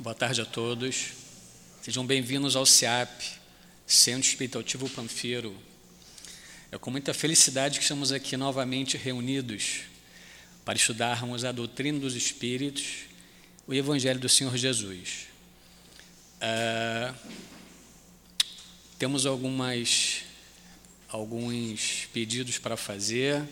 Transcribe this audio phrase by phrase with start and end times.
[0.00, 1.08] Boa tarde a todos.
[1.82, 3.20] Sejam bem-vindos ao CEAP,
[3.84, 5.56] Centro Espirituativo Panfeiro.
[6.70, 9.80] É com muita felicidade que estamos aqui novamente reunidos
[10.64, 13.06] para estudarmos a doutrina dos Espíritos,
[13.66, 15.26] o Evangelho do Senhor Jesus.
[16.36, 17.12] Uh,
[19.00, 20.20] temos algumas,
[21.08, 23.42] alguns pedidos para fazer.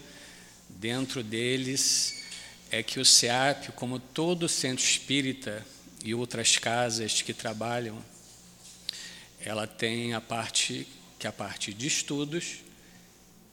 [0.69, 2.23] Dentro deles
[2.71, 5.67] é que o CEAP, como todo centro espírita,
[6.07, 7.99] e outras casas que trabalham,
[9.41, 10.87] ela tem a parte
[11.19, 12.59] que é a parte de estudos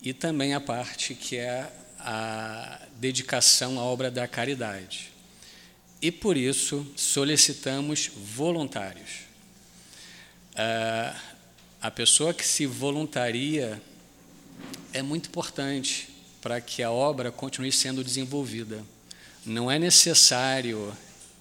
[0.01, 5.11] e também a parte que é a dedicação à obra da caridade.
[5.99, 9.23] E por isso solicitamos voluntários.
[11.81, 13.81] a pessoa que se voluntaria
[14.93, 16.09] é muito importante
[16.39, 18.85] para que a obra continue sendo desenvolvida.
[19.45, 20.95] Não é necessário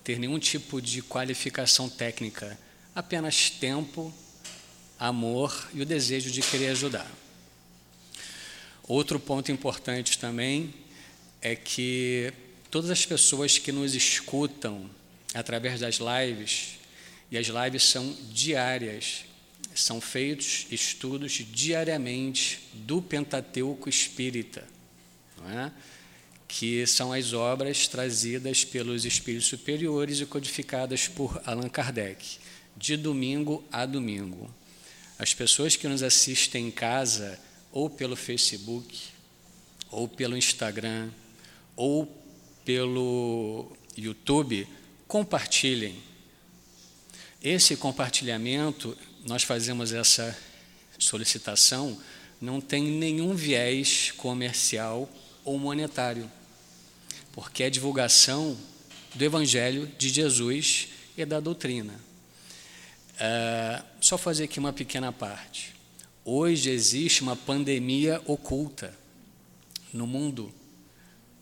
[0.05, 2.59] ter nenhum tipo de qualificação técnica,
[2.95, 4.13] apenas tempo,
[4.99, 7.11] amor e o desejo de querer ajudar.
[8.83, 10.75] Outro ponto importante também
[11.41, 12.33] é que
[12.71, 14.91] todas as pessoas que nos escutam
[15.35, 16.79] através das lives,
[17.31, 19.25] e as lives são diárias,
[19.75, 24.65] são feitos estudos diariamente do Pentateuco Espírita.
[25.39, 25.73] Não é?
[26.55, 32.37] Que são as obras trazidas pelos espíritos superiores e codificadas por Allan Kardec,
[32.77, 34.55] de domingo a domingo.
[35.19, 37.41] As pessoas que nos assistem em casa,
[37.73, 39.01] ou pelo Facebook,
[39.91, 41.09] ou pelo Instagram,
[41.75, 42.07] ou
[42.67, 44.69] pelo YouTube,
[45.09, 45.97] compartilhem.
[47.43, 50.39] Esse compartilhamento, nós fazemos essa
[50.99, 51.99] solicitação,
[52.39, 55.11] não tem nenhum viés comercial
[55.47, 56.31] ou monetário
[57.33, 58.57] porque é divulgação
[59.15, 61.95] do Evangelho de Jesus e da doutrina.
[63.15, 65.75] Uh, só fazer aqui uma pequena parte.
[66.25, 68.97] Hoje existe uma pandemia oculta
[69.93, 70.53] no mundo,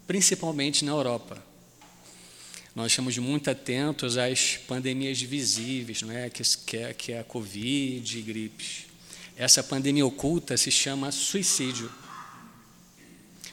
[0.07, 1.43] principalmente na Europa.
[2.75, 6.31] Nós estamos muito atentos às pandemias visíveis, não é?
[6.31, 8.87] Que, que, é, que é a Covid gripes.
[9.37, 11.91] Essa pandemia oculta se chama suicídio.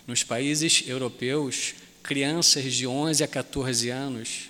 [0.05, 1.75] Nos países europeus,
[2.07, 4.49] crianças de 11 a 14 anos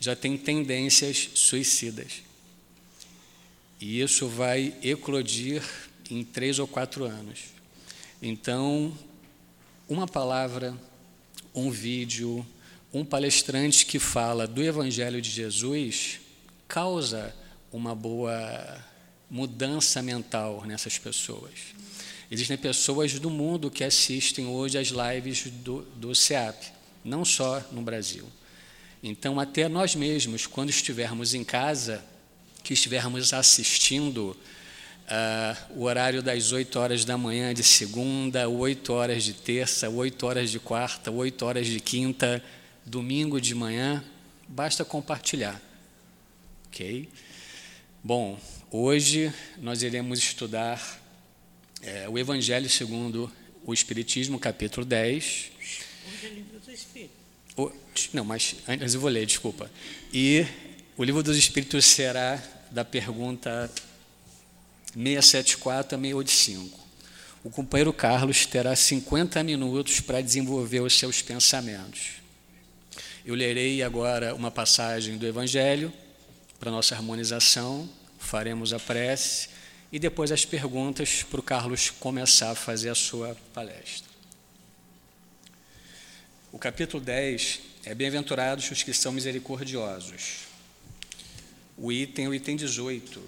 [0.00, 2.14] já têm tendências suicidas.
[3.80, 5.62] E isso vai eclodir
[6.10, 7.44] em três ou quatro anos.
[8.20, 8.92] Então,
[9.88, 10.76] uma palavra,
[11.54, 12.44] um vídeo,
[12.92, 16.18] um palestrante que fala do Evangelho de Jesus
[16.66, 17.32] causa
[17.72, 18.84] uma boa
[19.30, 21.52] mudança mental nessas pessoas.
[22.28, 26.74] Existem pessoas do mundo que assistem hoje às lives do, do CEAP
[27.06, 28.24] não só no Brasil.
[29.02, 32.04] Então, até nós mesmos, quando estivermos em casa,
[32.64, 34.36] que estivermos assistindo
[35.06, 40.26] uh, o horário das 8 horas da manhã de segunda, 8 horas de terça, 8
[40.26, 42.42] horas de quarta, 8 horas de quinta,
[42.84, 44.02] domingo de manhã,
[44.48, 45.62] basta compartilhar.
[46.66, 47.08] Ok?
[48.02, 48.38] Bom,
[48.70, 51.00] hoje nós iremos estudar
[51.82, 53.30] é, o Evangelho segundo
[53.64, 55.52] o Espiritismo, capítulo 10.
[57.56, 57.72] O,
[58.12, 59.70] não, mas antes eu vou ler, desculpa.
[60.12, 60.46] E
[60.96, 63.70] o livro dos Espíritos será da pergunta
[64.94, 66.86] 674 a 685.
[67.44, 72.16] O companheiro Carlos terá 50 minutos para desenvolver os seus pensamentos.
[73.24, 75.92] Eu lerei agora uma passagem do Evangelho
[76.58, 77.88] para nossa harmonização,
[78.18, 79.48] faremos a prece
[79.92, 84.05] e depois as perguntas para o Carlos começar a fazer a sua palestra.
[86.56, 90.46] O capítulo 10 é Bem-aventurados os que são misericordiosos.
[91.76, 93.22] O item, o item 18,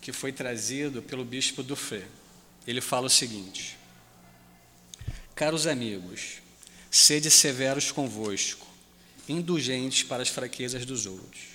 [0.00, 2.04] que foi trazido pelo bispo Dufé.
[2.66, 3.76] Ele fala o seguinte:
[5.34, 6.38] Caros amigos,
[6.90, 8.66] sede severos convosco,
[9.28, 11.48] indulgentes para as fraquezas dos outros.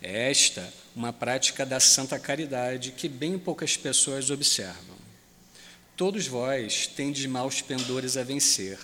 [0.00, 4.96] É esta uma prática da santa caridade que bem poucas pessoas observam.
[5.96, 8.78] Todos vós tendes maus pendores a vencer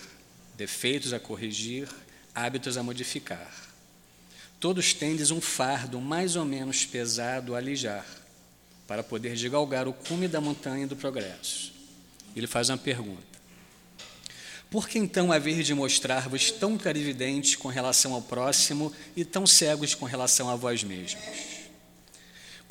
[0.61, 1.89] defeitos a corrigir,
[2.35, 3.51] hábitos a modificar.
[4.59, 8.05] Todos tendes um fardo mais ou menos pesado a alijar,
[8.87, 11.73] para poder galgar o cume da montanha do progresso.
[12.35, 13.23] Ele faz uma pergunta.
[14.69, 19.95] Por que então haver de mostrar-vos tão clarividentes com relação ao próximo e tão cegos
[19.95, 21.60] com relação a vós mesmos?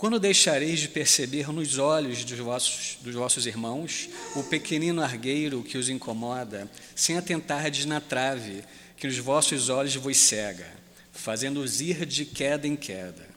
[0.01, 5.77] Quando deixareis de perceber nos olhos dos vossos, dos vossos irmãos o pequenino argueiro que
[5.77, 8.65] os incomoda, sem atentardes na trave
[8.97, 10.67] que nos vossos olhos vos cega,
[11.13, 13.29] fazendo-os ir de queda em queda?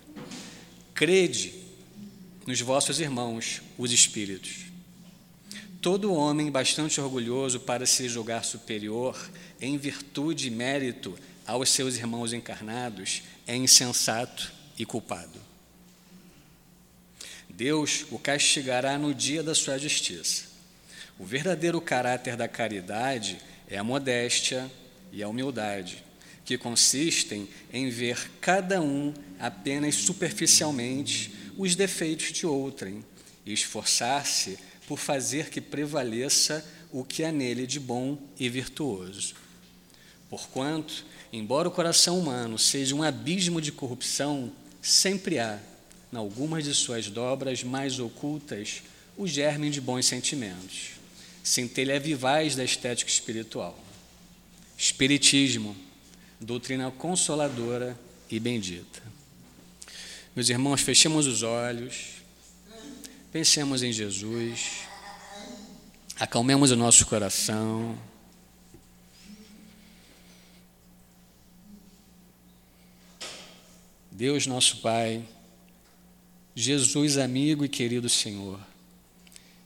[0.93, 1.53] Crede
[2.47, 4.59] nos vossos irmãos, os espíritos.
[5.81, 9.19] Todo homem bastante orgulhoso para se julgar superior,
[9.59, 11.13] em virtude e mérito
[11.45, 14.49] aos seus irmãos encarnados, é insensato
[14.79, 15.42] e culpado.
[17.55, 20.45] Deus o castigará no dia da sua justiça.
[21.19, 24.69] O verdadeiro caráter da caridade é a modéstia
[25.11, 26.03] e a humildade,
[26.43, 33.05] que consistem em ver cada um apenas superficialmente os defeitos de outrem
[33.45, 34.57] e esforçar-se
[34.87, 39.35] por fazer que prevaleça o que há nele de bom e virtuoso.
[40.27, 44.51] Porquanto, embora o coração humano seja um abismo de corrupção,
[44.81, 45.59] sempre há,
[46.13, 48.83] em algumas de suas dobras mais ocultas,
[49.17, 50.91] o germe de bons sentimentos,
[51.43, 53.77] centelha vivaz da estética espiritual.
[54.77, 55.75] Espiritismo,
[56.39, 57.99] doutrina consoladora
[58.29, 59.01] e bendita.
[60.35, 62.21] Meus irmãos, fechemos os olhos,
[63.31, 64.81] pensemos em Jesus,
[66.19, 67.97] acalmemos o nosso coração.
[74.11, 75.23] Deus, nosso Pai,
[76.55, 78.59] Jesus, amigo e querido Senhor,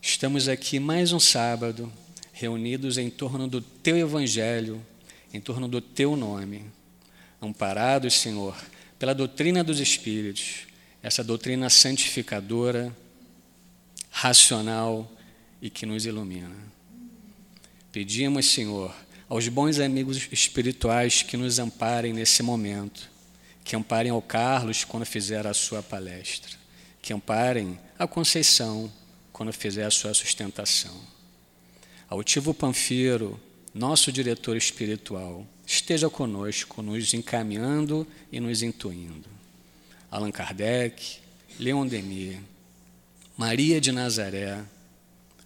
[0.01, 1.91] estamos aqui mais um sábado,
[2.31, 4.81] reunidos em torno do Teu Evangelho,
[5.33, 6.63] em torno do Teu nome,
[7.41, 8.55] amparados, Senhor,
[8.97, 10.59] pela doutrina dos Espíritos,
[11.03, 12.95] essa doutrina santificadora,
[14.09, 15.11] racional
[15.61, 16.55] e que nos ilumina.
[17.91, 18.95] Pedimos, Senhor,
[19.27, 23.09] aos bons amigos espirituais que nos amparem nesse momento,
[23.65, 26.66] que amparem ao Carlos quando fizer a sua palestra
[27.07, 28.91] que amparem a Conceição
[29.31, 30.93] quando fizer a sua sustentação.
[32.09, 33.39] Altivo Panfiro,
[33.73, 39.29] nosso diretor espiritual, esteja conosco, nos encaminhando e nos intuindo.
[40.11, 41.19] Allan Kardec,
[41.57, 42.39] Leon Denis,
[43.37, 44.61] Maria de Nazaré,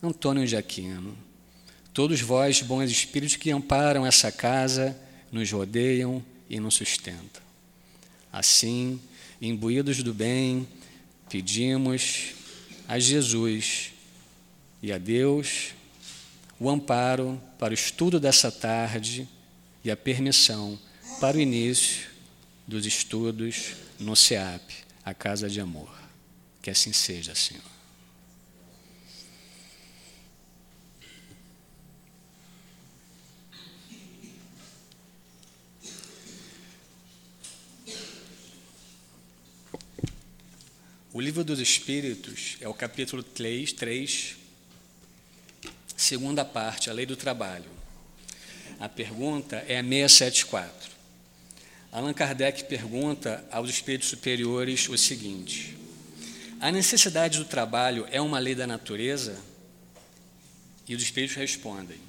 [0.02, 1.16] Antônio de Aquino,
[1.94, 5.00] todos vós, bons espíritos que amparam essa casa,
[5.32, 7.44] nos rodeiam e nos sustentam.
[8.34, 9.00] Assim,
[9.40, 10.68] imbuídos do bem,
[11.32, 12.34] pedimos
[12.88, 13.94] a Jesus
[14.84, 15.70] e a Deus
[16.60, 19.28] o amparo para o estudo dessa tarde
[19.84, 20.78] e a permissão
[21.22, 22.10] para o início
[22.68, 24.62] dos estudos no SEAP,
[25.06, 25.90] a Casa de Amor.
[26.62, 27.64] Que assim seja, Senhor.
[41.14, 44.38] O livro dos Espíritos é o capítulo 3, 3,
[45.98, 47.70] segunda parte, a lei do trabalho.
[48.80, 50.90] A pergunta é a 674.
[51.92, 55.78] Allan Kardec pergunta aos espíritos superiores o seguinte:
[56.62, 59.38] A necessidade do trabalho é uma lei da natureza?
[60.88, 62.00] E os espíritos respondem: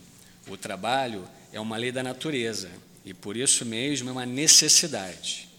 [0.46, 2.70] O trabalho é uma lei da natureza
[3.04, 5.51] e por isso mesmo é uma necessidade.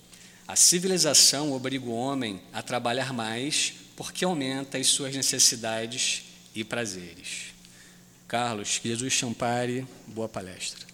[0.48, 7.54] A civilização obriga o homem a trabalhar mais porque aumenta as suas necessidades e prazeres.
[8.28, 10.86] Carlos, que Jesus champare, boa palestra.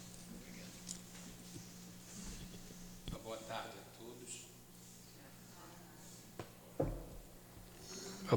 [3.24, 4.46] Boa tarde a todos.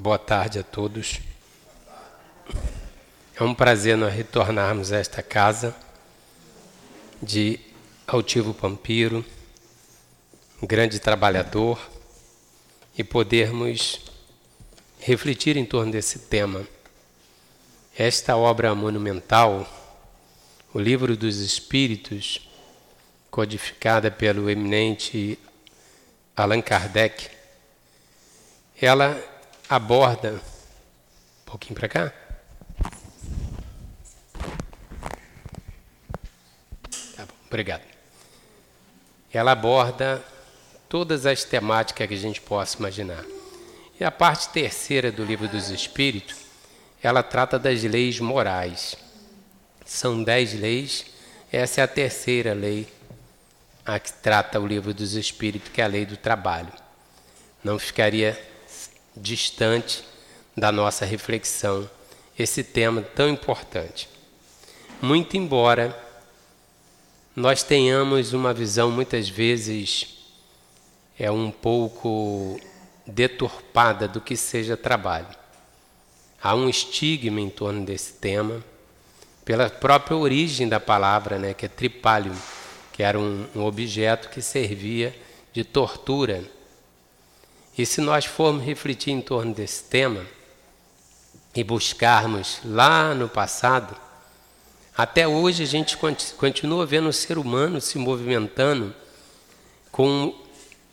[0.01, 1.21] Boa tarde a todos.
[3.35, 5.75] É um prazer nós retornarmos a esta casa
[7.23, 7.59] de
[8.07, 9.25] Altivo Pampiro
[10.67, 11.79] grande trabalhador,
[12.97, 14.01] e podermos
[15.01, 16.67] refletir em torno desse tema.
[17.97, 19.67] Esta obra monumental,
[20.73, 22.49] o Livro dos Espíritos,
[23.31, 25.39] codificada pelo eminente
[26.37, 27.31] Allan Kardec,
[28.81, 29.23] ela
[29.69, 30.33] aborda.
[30.33, 32.13] Um pouquinho para cá.
[37.17, 37.83] Tá bom, obrigado.
[39.33, 40.23] Ela aborda
[40.93, 43.25] todas as temáticas que a gente possa imaginar.
[43.99, 46.37] E a parte terceira do livro dos Espíritos,
[47.03, 48.95] ela trata das leis morais.
[49.87, 51.07] São dez leis,
[51.51, 52.87] essa é a terceira lei
[53.87, 56.71] a que trata o livro dos Espíritos, que é a lei do trabalho.
[57.65, 58.39] Não ficaria
[59.17, 60.05] distante
[60.55, 61.89] da nossa reflexão
[62.39, 64.11] esse tema tão importante.
[65.01, 65.99] Muito embora
[67.35, 70.21] nós tenhamos uma visão muitas vezes
[71.23, 72.59] é um pouco
[73.07, 75.29] deturpada do que seja trabalho.
[76.43, 78.61] Há um estigma em torno desse tema,
[79.45, 82.35] pela própria origem da palavra, né, que é tripalium,
[82.93, 85.15] que era um, um objeto que servia
[85.53, 86.43] de tortura.
[87.79, 90.27] E se nós formos refletir em torno desse tema
[91.55, 93.97] e buscarmos lá no passado,
[94.99, 95.97] até hoje a gente
[96.37, 98.93] continua vendo o ser humano se movimentando
[99.93, 100.42] com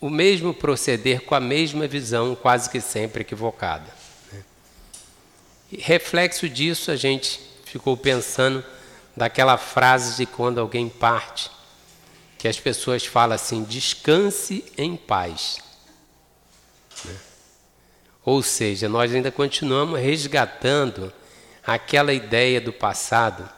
[0.00, 3.92] o mesmo proceder, com a mesma visão, quase que sempre equivocada.
[5.70, 8.64] E reflexo disso, a gente ficou pensando
[9.16, 11.50] daquela frase de quando alguém parte,
[12.38, 15.58] que as pessoas falam assim: descanse em paz.
[17.04, 17.16] Né?
[18.24, 21.12] Ou seja, nós ainda continuamos resgatando
[21.64, 23.48] aquela ideia do passado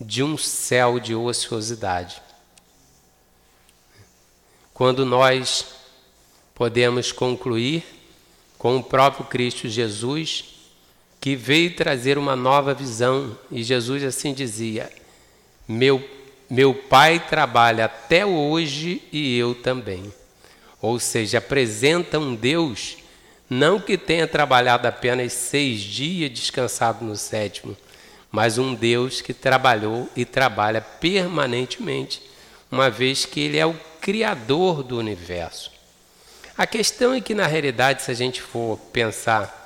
[0.00, 2.22] de um céu de ociosidade.
[4.72, 5.73] Quando nós
[6.54, 7.84] podemos concluir
[8.58, 10.44] com o próprio Cristo Jesus,
[11.20, 14.90] que veio trazer uma nova visão, e Jesus assim dizia:
[15.66, 16.02] Meu,
[16.48, 20.12] meu Pai trabalha até hoje e eu também.
[20.80, 22.98] Ou seja, apresenta um Deus
[23.48, 27.76] não que tenha trabalhado apenas seis dias, descansado no sétimo,
[28.30, 32.22] mas um Deus que trabalhou e trabalha permanentemente,
[32.70, 35.73] uma vez que Ele é o Criador do universo.
[36.56, 39.60] A questão é que, na realidade, se a gente for pensar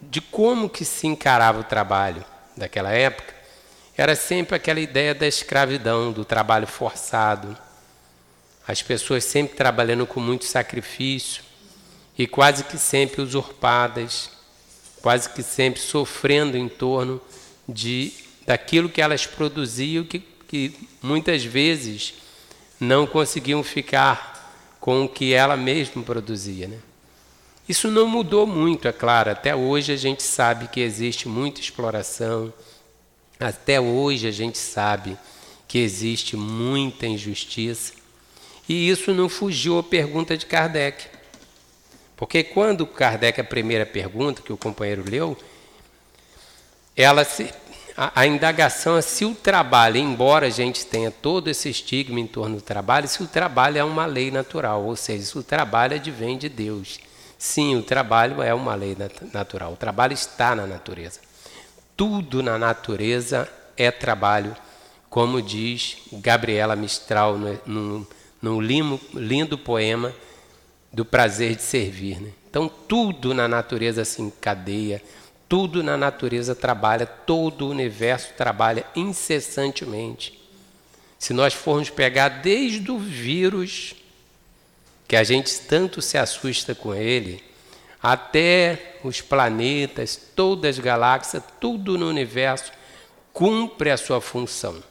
[0.00, 2.24] de como que se encarava o trabalho
[2.56, 3.34] daquela época,
[3.96, 7.58] era sempre aquela ideia da escravidão, do trabalho forçado,
[8.66, 11.42] as pessoas sempre trabalhando com muito sacrifício
[12.16, 14.30] e quase que sempre usurpadas,
[15.00, 17.20] quase que sempre sofrendo em torno
[17.68, 18.12] de
[18.46, 22.14] daquilo que elas produziam, que, que muitas vezes
[22.78, 24.31] não conseguiam ficar
[24.82, 26.66] com o que ela mesma produzia.
[26.66, 26.76] Né?
[27.68, 29.30] Isso não mudou muito, é claro.
[29.30, 32.52] Até hoje a gente sabe que existe muita exploração,
[33.38, 35.16] até hoje a gente sabe
[35.68, 37.92] que existe muita injustiça.
[38.68, 41.06] E isso não fugiu à pergunta de Kardec.
[42.16, 45.38] Porque quando Kardec, a primeira pergunta que o companheiro leu,
[46.96, 47.54] ela se,
[47.96, 52.26] a, a, indagação é se o trabalho, embora a gente tenha todo esse estigma em
[52.26, 55.96] torno do trabalho, se o trabalho é uma lei natural, ou seja, se o trabalho
[55.96, 56.98] advém de Deus.
[57.38, 58.96] Sim, o trabalho é uma lei
[59.32, 61.20] natural, o trabalho está na natureza.
[61.96, 64.56] Tudo na natureza é trabalho,
[65.10, 70.14] como diz Gabriela Mistral no limo, lindo poema
[70.92, 72.20] do prazer de servir.
[72.20, 72.30] Né?
[72.48, 75.02] Então, tudo na natureza se encadeia
[75.52, 80.40] tudo na natureza trabalha, todo o universo trabalha incessantemente.
[81.18, 83.94] Se nós formos pegar desde o vírus,
[85.06, 87.44] que a gente tanto se assusta com ele,
[88.02, 92.72] até os planetas, todas as galáxias, tudo no universo
[93.30, 94.82] cumpre a sua função.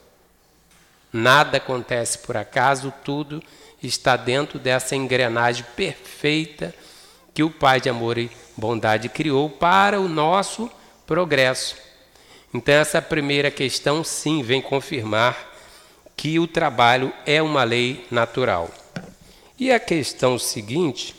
[1.12, 3.42] Nada acontece por acaso, tudo
[3.82, 6.72] está dentro dessa engrenagem perfeita
[7.34, 10.70] que o Pai de amor e bondade criou para o nosso
[11.06, 11.76] progresso.
[12.54, 15.50] Então, essa primeira questão, sim, vem confirmar
[16.18, 18.70] que o trabalho é uma lei natural.
[19.58, 21.16] E a questão seguinte.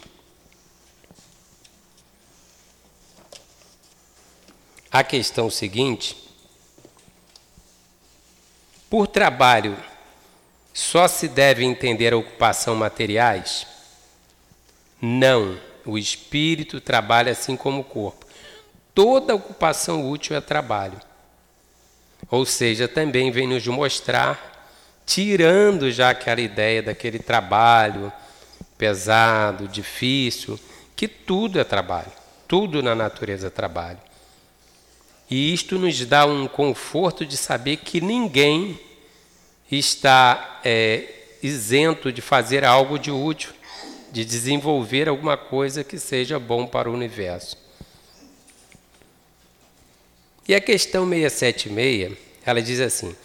[4.90, 6.16] A questão seguinte.
[8.90, 9.78] Por trabalho,
[10.75, 13.66] só se deve entender a ocupação materiais?
[15.00, 18.26] Não o espírito trabalha assim como o corpo.
[18.94, 21.00] Toda ocupação útil é trabalho.
[22.30, 24.70] Ou seja, também vem nos mostrar,
[25.04, 28.12] tirando já aquela ideia daquele trabalho
[28.78, 30.58] pesado, difícil,
[30.96, 32.12] que tudo é trabalho,
[32.48, 33.98] tudo na natureza é trabalho.
[35.30, 38.78] E isto nos dá um conforto de saber que ninguém
[39.70, 41.08] está é,
[41.42, 43.52] isento de fazer algo de útil
[44.12, 47.57] de desenvolver alguma coisa que seja bom para o universo.
[50.47, 53.16] E a questão 676, ela diz assim: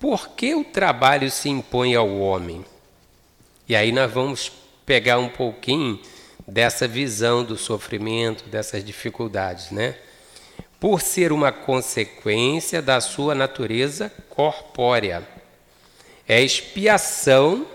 [0.00, 2.64] por que o trabalho se impõe ao homem?
[3.68, 4.50] E aí nós vamos
[4.86, 6.00] pegar um pouquinho
[6.48, 9.94] dessa visão do sofrimento, dessas dificuldades, né?
[10.80, 15.28] Por ser uma consequência da sua natureza corpórea.
[16.26, 17.66] É expiação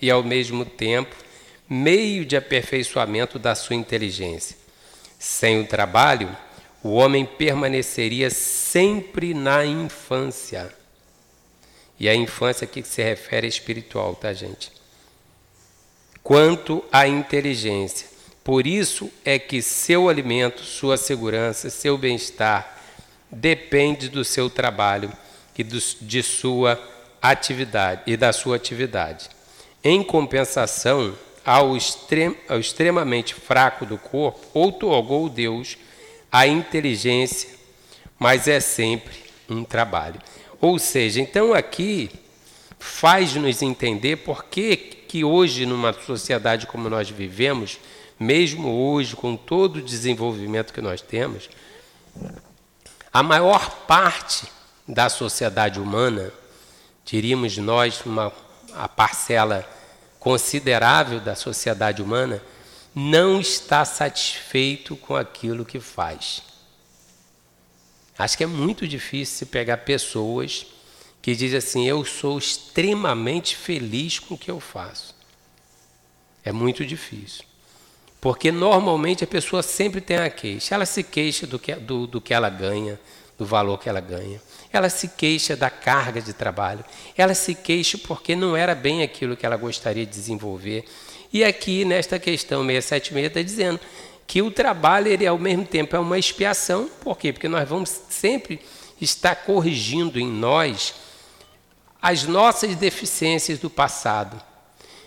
[0.00, 1.16] e, ao mesmo tempo,
[1.68, 4.56] meio de aperfeiçoamento da sua inteligência.
[5.18, 6.36] Sem o trabalho,
[6.82, 10.72] o homem permaneceria sempre na infância.
[11.98, 14.70] E a infância aqui que se refere é espiritual, tá, gente?
[16.22, 18.08] Quanto à inteligência.
[18.42, 22.78] Por isso é que seu alimento, sua segurança, seu bem-estar
[23.30, 25.10] depende do seu trabalho
[25.56, 26.78] e do, de sua
[27.22, 29.30] atividade e da sua atividade.
[29.82, 35.76] Em compensação, ao, extrem, ao extremamente fraco do corpo, outorgou Deus
[36.32, 37.50] a inteligência,
[38.18, 39.14] mas é sempre
[39.48, 40.20] um trabalho.
[40.60, 42.10] Ou seja, então aqui
[42.78, 47.78] faz-nos entender por que, que hoje, numa sociedade como nós vivemos,
[48.18, 51.48] mesmo hoje, com todo o desenvolvimento que nós temos,
[53.12, 54.46] a maior parte
[54.88, 56.32] da sociedade humana,
[57.04, 58.32] diríamos nós, uma,
[58.74, 59.68] a parcela
[60.24, 62.42] considerável da sociedade humana,
[62.94, 66.42] não está satisfeito com aquilo que faz.
[68.16, 70.66] Acho que é muito difícil pegar pessoas
[71.20, 75.14] que dizem assim: eu sou extremamente feliz com o que eu faço.
[76.42, 77.44] É muito difícil.
[78.18, 80.74] Porque normalmente a pessoa sempre tem a queixa.
[80.74, 82.98] Ela se queixa do que, do, do que ela ganha,
[83.36, 84.40] do valor que ela ganha.
[84.76, 86.84] Ela se queixa da carga de trabalho.
[87.16, 90.84] Ela se queixa porque não era bem aquilo que ela gostaria de desenvolver.
[91.32, 93.80] E aqui, nesta questão 676, está dizendo
[94.26, 96.88] que o trabalho, ele ao mesmo tempo é uma expiação.
[97.00, 97.32] Por quê?
[97.32, 98.60] Porque nós vamos sempre
[99.00, 100.94] estar corrigindo em nós
[102.00, 104.40] as nossas deficiências do passado.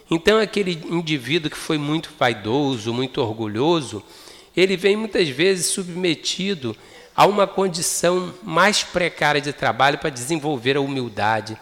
[0.10, 4.04] Então, aquele indivíduo que foi muito vaidoso, muito orgulhoso,
[4.56, 6.76] ele vem muitas vezes submetido
[7.18, 11.58] a uma condição mais precária de trabalho para desenvolver a humildade,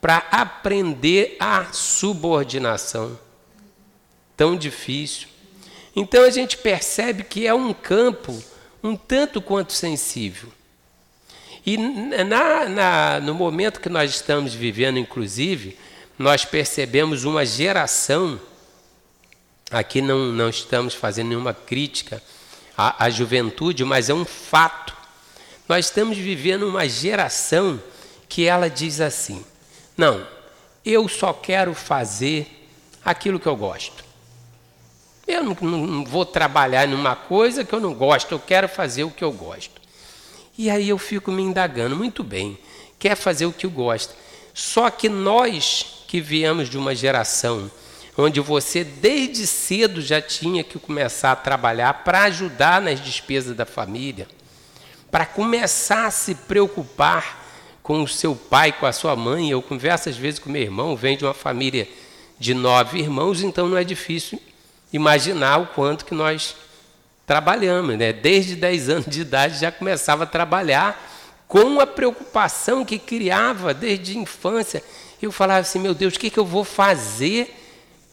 [0.00, 3.18] para aprender a subordinação.
[4.36, 5.28] Tão difícil.
[5.94, 8.40] Então a gente percebe que é um campo
[8.82, 10.48] um tanto quanto sensível.
[11.64, 15.76] E na, na, no momento que nós estamos vivendo, inclusive,
[16.18, 18.40] nós percebemos uma geração,
[19.70, 22.22] aqui não, não estamos fazendo nenhuma crítica
[22.76, 24.99] à, à juventude, mas é um fato.
[25.70, 27.80] Nós estamos vivendo uma geração
[28.28, 29.44] que ela diz assim:
[29.96, 30.26] não,
[30.84, 32.68] eu só quero fazer
[33.04, 34.04] aquilo que eu gosto.
[35.28, 39.12] Eu não, não, vou trabalhar numa coisa que eu não gosto, eu quero fazer o
[39.12, 39.80] que eu gosto.
[40.58, 42.58] E aí eu fico me indagando, muito bem,
[42.98, 44.12] quer fazer o que eu gosto.
[44.52, 47.70] Só que nós que viemos de uma geração
[48.18, 53.64] onde você desde cedo já tinha que começar a trabalhar para ajudar nas despesas da
[53.64, 54.26] família,
[55.10, 57.38] para começar a se preocupar
[57.82, 59.50] com o seu pai, com a sua mãe.
[59.50, 61.88] Eu converso às vezes com meu irmão, vem de uma família
[62.38, 64.40] de nove irmãos, então não é difícil
[64.92, 66.56] imaginar o quanto que nós
[67.26, 67.98] trabalhamos.
[67.98, 68.12] Né?
[68.12, 71.08] Desde 10 anos de idade já começava a trabalhar
[71.48, 74.82] com a preocupação que criava desde a infância.
[75.20, 77.56] Eu falava assim, meu Deus, o que, que eu vou fazer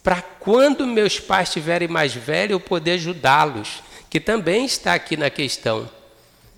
[0.04, 3.84] para quando meus pais estiverem mais velhos eu poder ajudá-los?
[4.10, 5.88] Que também está aqui na questão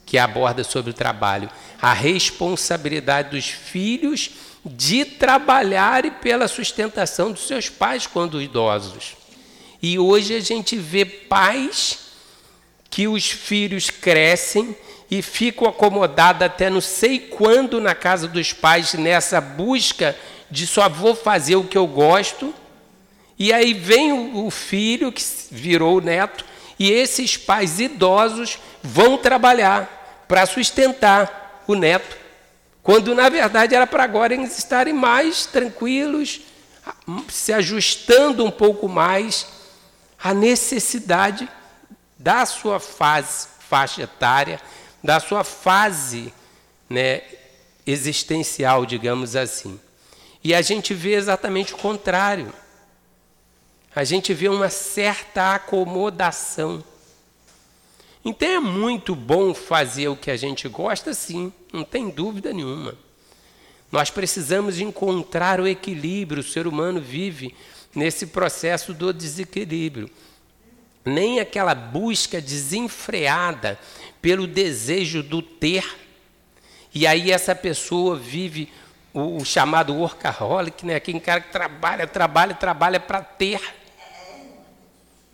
[0.09, 1.51] que aborda sobre o trabalho.
[1.79, 4.31] A responsabilidade dos filhos
[4.65, 9.15] de trabalharem pela sustentação dos seus pais quando idosos.
[9.79, 11.99] E hoje a gente vê pais
[12.89, 14.75] que os filhos crescem
[15.11, 20.17] e ficam acomodados até não sei quando na casa dos pais nessa busca
[20.49, 22.51] de só vou fazer o que eu gosto.
[23.37, 26.43] E aí vem o filho que virou o neto
[26.79, 29.98] e esses pais idosos vão trabalhar
[30.29, 32.15] para sustentar o neto,
[32.83, 36.41] quando na verdade era para agora eles estarem mais tranquilos,
[37.27, 39.47] se ajustando um pouco mais
[40.21, 41.49] a necessidade
[42.15, 44.61] da sua fase, faixa etária,
[45.03, 46.31] da sua fase
[46.87, 47.23] né,
[47.87, 49.79] existencial, digamos assim.
[50.43, 52.53] E a gente vê exatamente o contrário.
[53.95, 56.83] A gente vê uma certa acomodação.
[58.23, 62.95] Então é muito bom fazer o que a gente gosta, sim, não tem dúvida nenhuma.
[63.91, 67.55] Nós precisamos encontrar o equilíbrio, o ser humano vive
[67.95, 70.09] nesse processo do desequilíbrio.
[71.03, 73.79] Nem aquela busca desenfreada
[74.21, 75.83] pelo desejo do ter.
[76.93, 78.69] E aí essa pessoa vive
[79.13, 80.95] o, chamado workaholic, né?
[80.95, 83.61] aquele cara que trabalha, trabalha, trabalha para ter.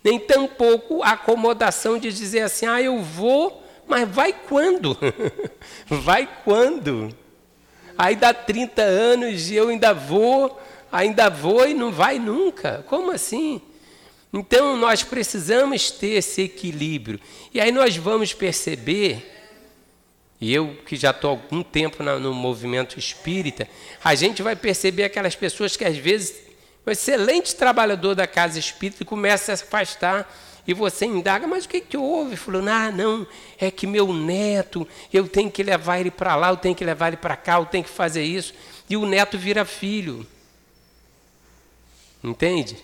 [0.05, 4.95] Nem tampouco a acomodação de dizer assim, ah, eu vou, mas vai quando?
[5.89, 7.09] vai quando?
[7.97, 12.85] Aí dá 30 anos e eu ainda vou, ainda vou e não vai nunca.
[12.87, 13.59] Como assim?
[14.31, 17.19] Então nós precisamos ter esse equilíbrio.
[17.51, 19.25] E aí nós vamos perceber,
[20.39, 23.67] e eu que já estou há algum tempo no movimento espírita,
[24.03, 26.44] a gente vai perceber aquelas pessoas que às vezes,
[26.85, 30.31] um excelente trabalhador da casa espírita, começa a se afastar
[30.67, 32.35] e você indaga, mas o que, que houve?
[32.35, 33.25] Falou, ah, não,
[33.59, 37.09] é que meu neto, eu tenho que levar ele para lá, eu tenho que levar
[37.09, 38.53] ele para cá, eu tenho que fazer isso.
[38.89, 40.25] E o neto vira filho.
[42.23, 42.77] Entende?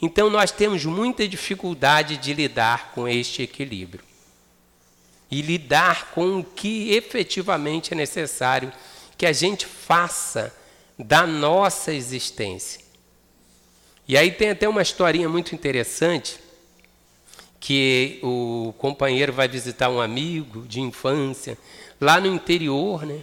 [0.00, 4.04] Então nós temos muita dificuldade de lidar com este equilíbrio
[5.28, 8.72] e lidar com o que efetivamente é necessário
[9.18, 10.54] que a gente faça
[10.96, 12.85] da nossa existência.
[14.08, 16.38] E aí tem até uma historinha muito interessante
[17.58, 21.58] que o companheiro vai visitar um amigo de infância
[22.00, 23.20] lá no interior, né?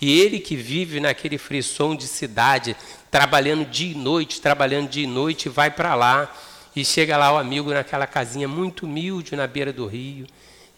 [0.00, 2.76] E ele que vive naquele frisson de cidade,
[3.10, 6.30] trabalhando dia e noite, trabalhando dia e noite, vai para lá
[6.74, 10.26] e chega lá o amigo naquela casinha muito humilde na beira do rio,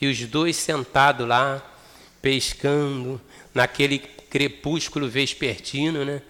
[0.01, 1.63] e os dois sentados lá,
[2.21, 3.21] pescando,
[3.55, 6.21] naquele crepúsculo vespertino, né?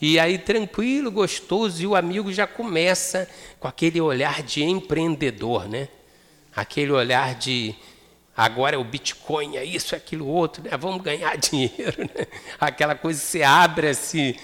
[0.00, 5.88] E aí, tranquilo, gostoso, e o amigo já começa com aquele olhar de empreendedor, né?
[6.54, 7.74] Aquele olhar de
[8.36, 10.70] agora é o Bitcoin, é isso, é aquilo outro, né?
[10.76, 12.02] vamos ganhar dinheiro.
[12.02, 12.26] Né?
[12.60, 14.36] Aquela coisa, você abre assim,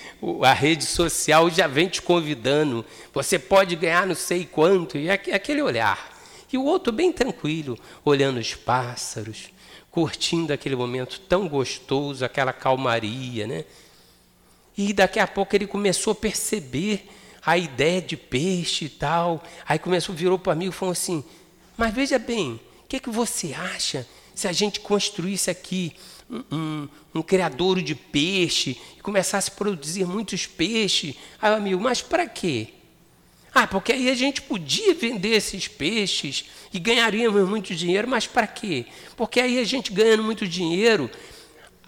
[0.43, 5.63] a rede social já vem te convidando, você pode ganhar não sei quanto, e aquele
[5.63, 6.13] olhar.
[6.53, 9.51] E o outro bem tranquilo, olhando os pássaros,
[9.91, 13.65] curtindo aquele momento tão gostoso, aquela calmaria, né?
[14.77, 17.09] E daqui a pouco ele começou a perceber
[17.45, 19.43] a ideia de peixe e tal.
[19.69, 21.25] Aí começou, virou para amigo e falou assim:
[21.77, 25.93] Mas veja bem, o que, que você acha se a gente construísse aqui
[26.29, 31.15] um, um, um criadouro de peixe e começasse a produzir muitos peixes?
[31.41, 32.69] Aí o amigo, mas para quê?
[33.55, 38.49] Ah, porque aí a gente podia vender esses peixes e ganharíamos muito dinheiro, mas para
[38.49, 38.87] quê?
[39.17, 41.09] Porque aí a gente ganhando muito dinheiro,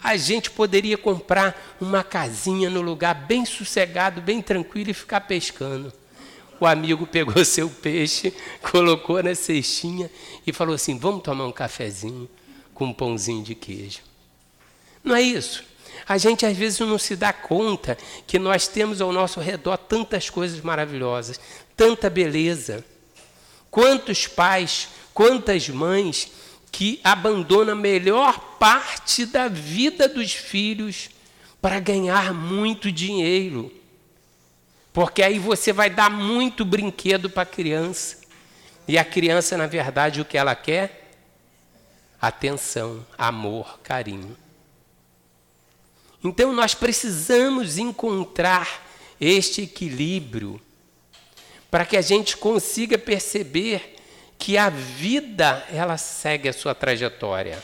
[0.01, 5.91] a gente poderia comprar uma casinha no lugar bem sossegado, bem tranquilo e ficar pescando.
[6.59, 8.33] O amigo pegou seu peixe,
[8.71, 10.09] colocou na cestinha
[10.45, 12.29] e falou assim: Vamos tomar um cafezinho
[12.73, 13.99] com um pãozinho de queijo.
[15.03, 15.63] Não é isso?
[16.07, 20.29] A gente às vezes não se dá conta que nós temos ao nosso redor tantas
[20.29, 21.39] coisas maravilhosas,
[21.75, 22.83] tanta beleza.
[23.71, 26.31] Quantos pais, quantas mães
[26.71, 31.09] que abandonam a melhor parte da vida dos filhos
[31.61, 33.71] para ganhar muito dinheiro.
[34.93, 38.17] Porque aí você vai dar muito brinquedo para a criança.
[38.87, 41.11] E a criança, na verdade, o que ela quer?
[42.21, 44.35] Atenção, amor, carinho.
[46.23, 48.85] Então nós precisamos encontrar
[49.19, 50.59] este equilíbrio
[51.69, 53.96] para que a gente consiga perceber
[54.37, 57.61] que a vida ela segue a sua trajetória.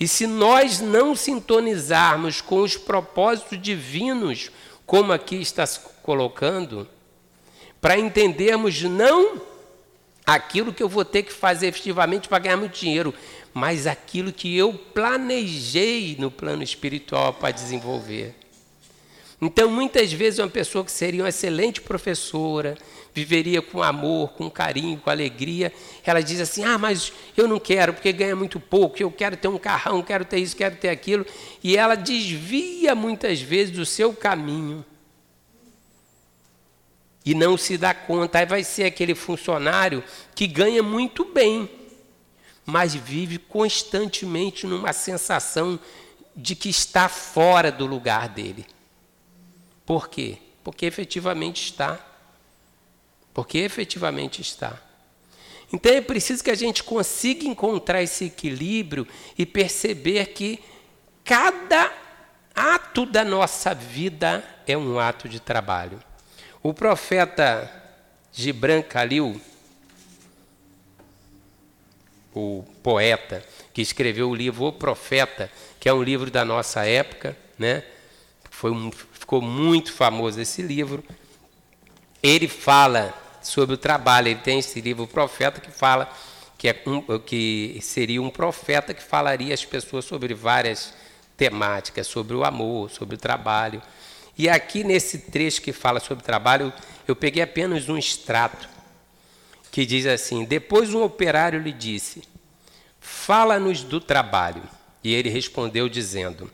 [0.00, 4.50] E se nós não sintonizarmos com os propósitos divinos,
[4.86, 6.88] como aqui está se colocando,
[7.80, 9.40] para entendermos não
[10.24, 13.14] aquilo que eu vou ter que fazer efetivamente para ganhar muito dinheiro,
[13.52, 18.34] mas aquilo que eu planejei no plano espiritual para desenvolver.
[19.40, 22.76] Então, muitas vezes, uma pessoa que seria uma excelente professora,
[23.18, 25.72] viveria com amor, com carinho, com alegria,
[26.04, 29.48] ela diz assim: Ah, mas eu não quero, porque ganha muito pouco, eu quero ter
[29.48, 31.26] um carrão, quero ter isso, quero ter aquilo.
[31.62, 34.84] E ela desvia muitas vezes do seu caminho.
[37.24, 38.38] E não se dá conta.
[38.38, 40.02] Aí vai ser aquele funcionário
[40.34, 41.68] que ganha muito bem,
[42.64, 45.78] mas vive constantemente numa sensação
[46.36, 48.64] de que está fora do lugar dele.
[49.84, 50.38] Por quê?
[50.62, 51.98] Porque efetivamente está.
[53.38, 54.76] Porque efetivamente está.
[55.72, 59.06] Então é preciso que a gente consiga encontrar esse equilíbrio
[59.38, 60.58] e perceber que
[61.24, 61.92] cada
[62.52, 66.02] ato da nossa vida é um ato de trabalho.
[66.64, 67.72] O profeta
[68.32, 69.40] Gibran Khalil,
[72.34, 75.48] o poeta que escreveu o livro O Profeta,
[75.78, 77.84] que é um livro da nossa época, né?
[78.50, 81.04] Foi um, ficou muito famoso esse livro.
[82.20, 86.10] Ele fala sobre o trabalho, ele tem esse livro, O Profeta, que fala
[86.56, 90.92] que, é um, que seria um profeta que falaria às pessoas sobre várias
[91.36, 93.80] temáticas, sobre o amor, sobre o trabalho.
[94.36, 96.72] E aqui nesse trecho que fala sobre trabalho,
[97.06, 98.68] eu peguei apenas um extrato
[99.70, 102.22] que diz assim: Depois um operário lhe disse:
[103.00, 104.62] Fala-nos do trabalho.
[105.02, 106.50] E ele respondeu dizendo: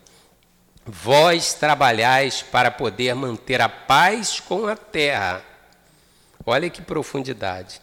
[0.85, 5.43] Vós trabalhais para poder manter a paz com a terra.
[6.45, 7.81] Olha que profundidade.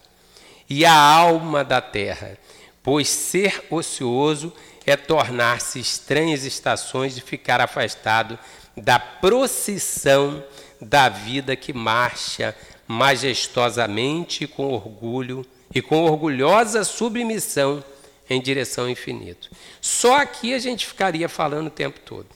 [0.68, 2.38] E a alma da terra,
[2.82, 4.52] pois ser ocioso
[4.86, 8.38] é tornar-se estranhas estações de ficar afastado
[8.76, 10.42] da procissão
[10.80, 17.82] da vida que marcha majestosamente com orgulho e com orgulhosa submissão
[18.28, 19.50] em direção ao infinito.
[19.80, 22.28] Só aqui a gente ficaria falando o tempo todo.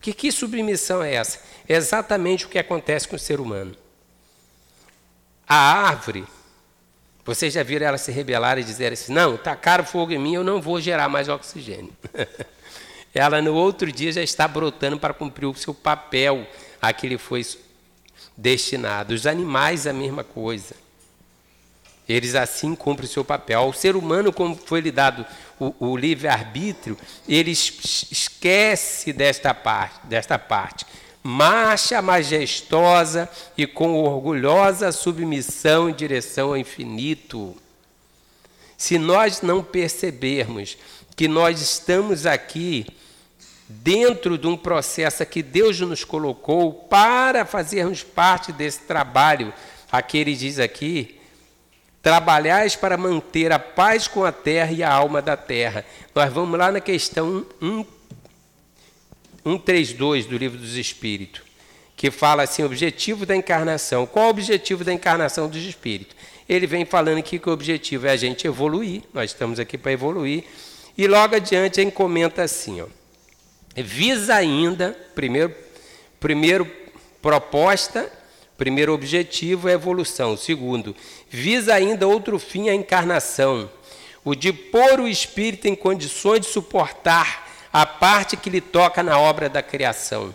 [0.00, 1.40] Que, que submissão é essa?
[1.68, 3.76] É exatamente o que acontece com o ser humano.
[5.52, 6.24] A árvore,
[7.24, 10.42] vocês já viram ela se rebelar e dizer assim: não, tacaram fogo em mim, eu
[10.42, 11.92] não vou gerar mais oxigênio.
[13.14, 16.46] ela no outro dia já está brotando para cumprir o seu papel
[16.80, 17.44] a que lhe foi
[18.36, 19.12] destinado.
[19.14, 20.74] Os animais, a mesma coisa.
[22.08, 23.68] Eles assim cumprem o seu papel.
[23.68, 25.24] O ser humano, como foi lhe dado
[25.60, 30.84] o, o livre-arbítrio, ele esquece desta parte, desta parte.
[31.22, 37.56] Marcha majestosa e com orgulhosa submissão em direção ao infinito.
[38.76, 40.76] Se nós não percebermos
[41.14, 42.86] que nós estamos aqui
[43.68, 49.52] dentro de um processo que Deus nos colocou para fazermos parte desse trabalho,
[49.90, 51.20] aqui ele diz aqui,
[52.02, 55.84] Trabalhais para manter a paz com a terra e a alma da terra.
[56.12, 57.46] Nós vamos lá na questão
[59.44, 61.42] 132 do Livro dos Espíritos,
[61.96, 64.06] que fala assim: objetivo da encarnação.
[64.06, 66.16] Qual o objetivo da encarnação dos espíritos?
[66.48, 69.92] Ele vem falando aqui que o objetivo é a gente evoluir, nós estamos aqui para
[69.92, 70.44] evoluir.
[70.96, 72.86] E logo adiante ele comenta assim: ó,
[73.76, 75.54] visa ainda, primeiro,
[76.20, 76.70] primeiro
[77.20, 78.10] proposta
[78.62, 80.36] Primeiro objetivo é a evolução.
[80.36, 80.94] Segundo,
[81.28, 83.68] visa ainda outro fim, a encarnação,
[84.24, 89.18] o de pôr o espírito em condições de suportar a parte que lhe toca na
[89.18, 90.34] obra da criação.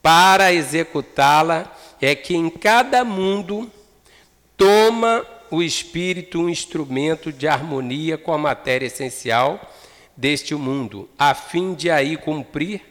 [0.00, 3.70] Para executá-la é que em cada mundo
[4.56, 9.60] toma o espírito um instrumento de harmonia com a matéria essencial
[10.16, 12.82] deste mundo, a fim de aí cumprir,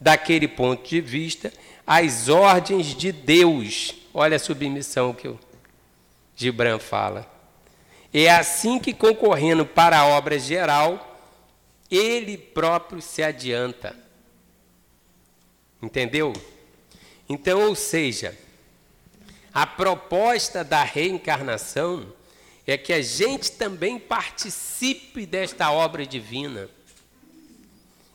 [0.00, 1.52] daquele ponto de vista,
[1.86, 3.94] as ordens de Deus.
[4.14, 5.38] Olha a submissão que o
[6.34, 7.30] Gibran fala.
[8.14, 11.09] É assim que, concorrendo para a obra geral,
[11.90, 13.96] ele próprio se adianta.
[15.82, 16.32] Entendeu?
[17.28, 18.36] Então, ou seja,
[19.52, 22.12] a proposta da reencarnação
[22.66, 26.68] é que a gente também participe desta obra divina.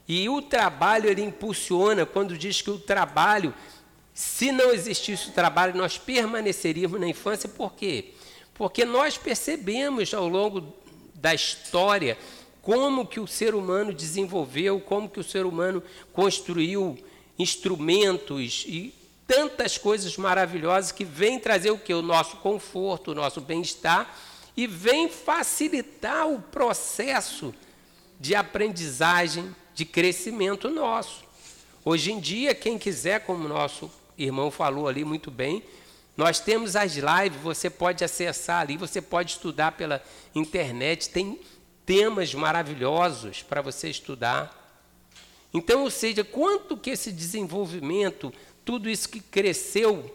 [0.07, 3.53] E o trabalho ele impulsiona quando diz que o trabalho,
[4.13, 7.49] se não existisse o trabalho, nós permaneceríamos na infância.
[7.49, 8.13] Por quê?
[8.53, 10.73] Porque nós percebemos ao longo
[11.15, 12.17] da história
[12.65, 16.97] como que o ser humano desenvolveu, como que o ser humano construiu
[17.37, 18.91] instrumentos e
[19.27, 24.11] tantas coisas maravilhosas que vêm trazer o que o nosso conforto, o nosso bem-estar
[24.57, 27.53] e vem facilitar o processo
[28.19, 31.23] de aprendizagem, de crescimento nosso.
[31.83, 35.61] Hoje em dia, quem quiser, como nosso irmão falou ali muito bem,
[36.17, 41.39] nós temos as lives, você pode acessar ali, você pode estudar pela internet, tem
[41.85, 44.63] temas maravilhosos para você estudar.
[45.53, 50.13] Então, ou seja, quanto que esse desenvolvimento, tudo isso que cresceu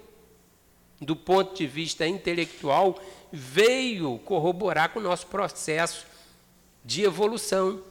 [1.00, 3.00] do ponto de vista intelectual,
[3.32, 6.06] veio corroborar com o nosso processo
[6.84, 7.82] de evolução.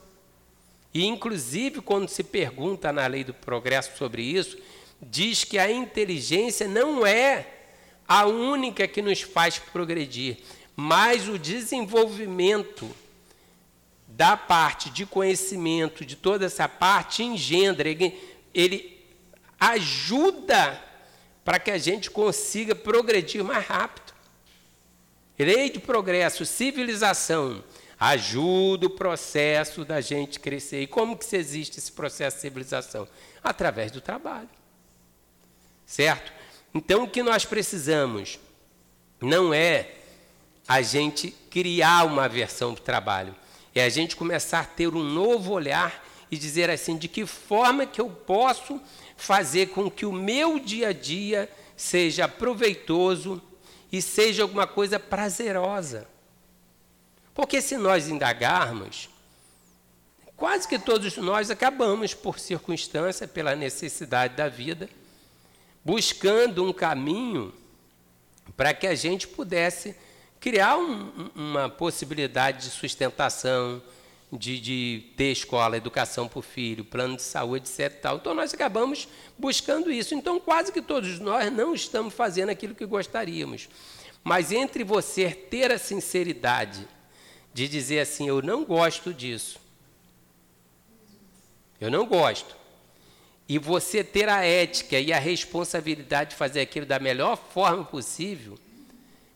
[0.94, 4.58] E, inclusive, quando se pergunta na lei do progresso sobre isso,
[5.00, 7.48] diz que a inteligência não é
[8.06, 10.38] a única que nos faz progredir,
[10.76, 12.88] mas o desenvolvimento
[14.10, 17.88] da parte de conhecimento, de toda essa parte, engendra,
[18.52, 19.00] ele
[19.58, 20.82] ajuda
[21.44, 24.12] para que a gente consiga progredir mais rápido.
[25.38, 27.64] Lei de progresso, civilização,
[27.98, 30.82] ajuda o processo da gente crescer.
[30.82, 33.08] E como que se existe esse processo de civilização?
[33.42, 34.50] Através do trabalho.
[35.86, 36.32] Certo?
[36.74, 38.38] Então o que nós precisamos
[39.20, 39.94] não é
[40.68, 43.34] a gente criar uma versão do trabalho,
[43.74, 47.86] é a gente começar a ter um novo olhar e dizer assim, de que forma
[47.86, 48.80] que eu posso
[49.16, 53.40] fazer com que o meu dia a dia seja proveitoso
[53.90, 56.06] e seja alguma coisa prazerosa.
[57.34, 59.08] Porque se nós indagarmos,
[60.36, 64.88] quase que todos nós acabamos, por circunstância, pela necessidade da vida,
[65.84, 67.52] buscando um caminho
[68.56, 69.96] para que a gente pudesse
[70.40, 73.82] criar um, uma possibilidade de sustentação,
[74.32, 78.00] de, de, ter escola, educação para o filho, plano de saúde, etc.
[78.00, 78.16] Tal.
[78.16, 79.06] Então, nós acabamos
[79.38, 80.14] buscando isso.
[80.14, 83.68] Então, quase que todos nós não estamos fazendo aquilo que gostaríamos.
[84.24, 86.88] Mas entre você ter a sinceridade
[87.52, 89.58] de dizer assim: eu não gosto disso.
[91.80, 92.56] Eu não gosto.
[93.48, 98.56] E você ter a ética e a responsabilidade de fazer aquilo da melhor forma possível,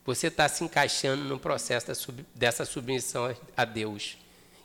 [0.05, 4.19] você está se encaixando no processo dessa submissão a Deus.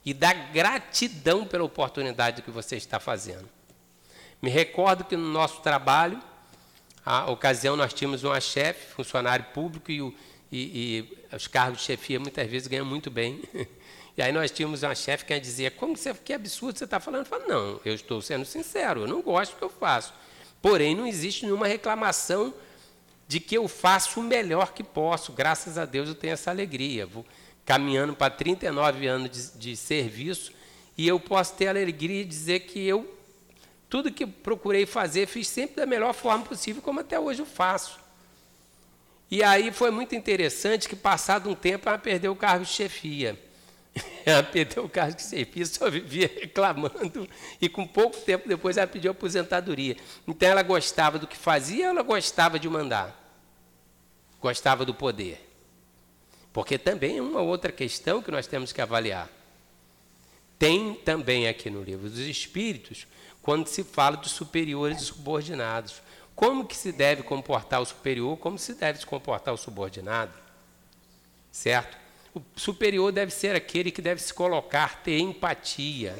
[0.06, 3.48] E da gratidão pela oportunidade que você está fazendo.
[4.42, 6.22] Me recordo que no nosso trabalho,
[7.06, 10.16] a ocasião nós tínhamos uma chefe, funcionário público, e o
[10.52, 13.42] e, e os cargos de chefia muitas vezes ganham muito bem.
[14.18, 17.22] E aí nós tínhamos uma chefe que dizia, como você, que absurdo você está falando?
[17.22, 20.14] Eu falo, não, eu estou sendo sincero, eu não gosto do que eu faço.
[20.62, 22.54] Porém, não existe nenhuma reclamação
[23.30, 25.32] de que eu faço o melhor que posso.
[25.32, 27.06] Graças a Deus eu tenho essa alegria.
[27.06, 27.24] Vou
[27.64, 30.52] caminhando para 39 anos de, de serviço
[30.98, 33.08] e eu posso ter a alegria de dizer que eu,
[33.88, 38.00] tudo que procurei fazer, fiz sempre da melhor forma possível, como até hoje eu faço.
[39.30, 43.40] E aí foi muito interessante que, passado um tempo, ela perdeu o cargo de chefia.
[44.26, 47.28] Ela perdeu o cargo de chefia, só vivia reclamando,
[47.60, 49.98] e com pouco tempo depois ela pediu aposentadoria.
[50.28, 53.18] Então ela gostava do que fazia, ela gostava de mandar.
[54.42, 55.50] Gostava do poder.
[56.54, 59.30] Porque também é uma outra questão que nós temos que avaliar.
[60.58, 63.08] Tem também aqui no livro dos Espíritos,
[63.42, 66.02] quando se fala dos superiores e subordinados.
[66.36, 70.34] Como que se deve comportar o superior, como se deve se comportar o subordinado.
[71.52, 71.98] Certo?
[72.34, 76.16] O superior deve ser aquele que deve se colocar, ter empatia,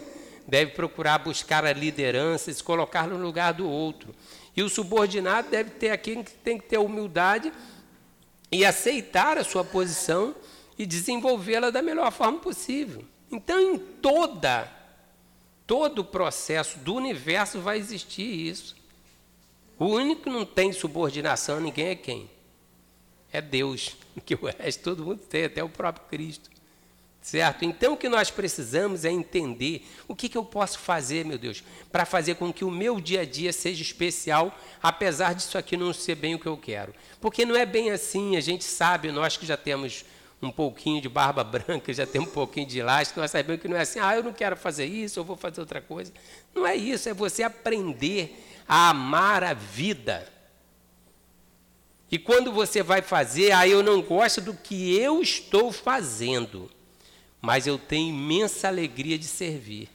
[0.48, 4.14] deve procurar buscar a liderança, se colocar no lugar do outro.
[4.56, 7.54] E o subordinado deve ter aquele que tem que ter humildade
[8.52, 10.36] e aceitar a sua posição
[10.78, 13.04] e desenvolvê-la da melhor forma possível.
[13.32, 14.80] Então, em toda
[15.70, 18.76] todo o processo do universo vai existir isso.
[19.78, 22.28] O único que não tem subordinação a ninguém é quem?
[23.32, 23.96] É Deus,
[24.26, 26.50] que o resto todo mundo tem, até o próprio Cristo.
[27.22, 27.66] Certo?
[27.66, 31.62] Então o que nós precisamos é entender o que, que eu posso fazer, meu Deus,
[31.92, 35.92] para fazer com que o meu dia a dia seja especial, apesar disso aqui não
[35.94, 36.94] ser bem o que eu quero.
[37.20, 40.06] Porque não é bem assim, a gente sabe, nós que já temos
[40.42, 43.76] um pouquinho de barba branca, já temos um pouquinho de elástico, nós sabemos que não
[43.76, 46.14] é assim, ah, eu não quero fazer isso, eu vou fazer outra coisa.
[46.56, 48.34] Não é isso, é você aprender
[48.68, 50.26] a amar a vida.
[52.12, 56.70] E quando você vai fazer, ah, eu não gosto do que eu estou fazendo
[57.42, 59.90] mas eu tenho imensa alegria de servir.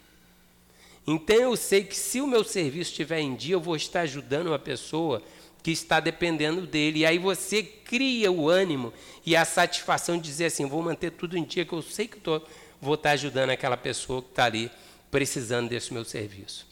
[1.07, 4.49] Então eu sei que se o meu serviço estiver em dia, eu vou estar ajudando
[4.49, 5.23] uma pessoa
[5.63, 7.01] que está dependendo dele.
[7.01, 8.93] E aí você cria o ânimo
[9.25, 12.19] e a satisfação de dizer assim: vou manter tudo em dia, que eu sei que
[12.19, 12.41] tô,
[12.81, 14.71] vou estar ajudando aquela pessoa que está ali
[15.11, 16.67] precisando desse meu serviço.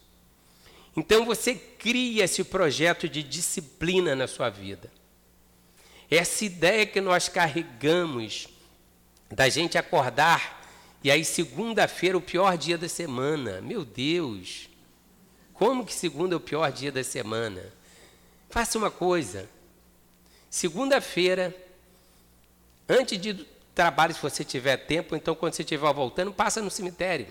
[0.96, 4.90] Então você cria esse projeto de disciplina na sua vida.
[6.14, 8.46] Essa ideia que nós carregamos
[9.31, 10.61] da gente acordar
[11.03, 13.62] e aí, segunda-feira, o pior dia da semana.
[13.62, 14.68] Meu Deus!
[15.55, 17.62] Como que segunda é o pior dia da semana?
[18.51, 19.48] Faça uma coisa.
[20.51, 21.57] Segunda-feira,
[22.88, 27.27] antes de trabalho, se você tiver tempo, então quando você estiver voltando, passa no cemitério.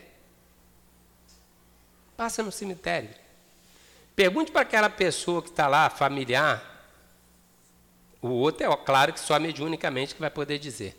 [2.18, 3.10] Passa no cemitério.
[4.16, 6.71] Pergunte para aquela pessoa que está lá, familiar.
[8.22, 10.96] O outro é claro que só mediunicamente que vai poder dizer.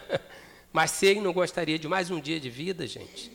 [0.72, 3.32] Mas se ele não gostaria de mais um dia de vida, gente.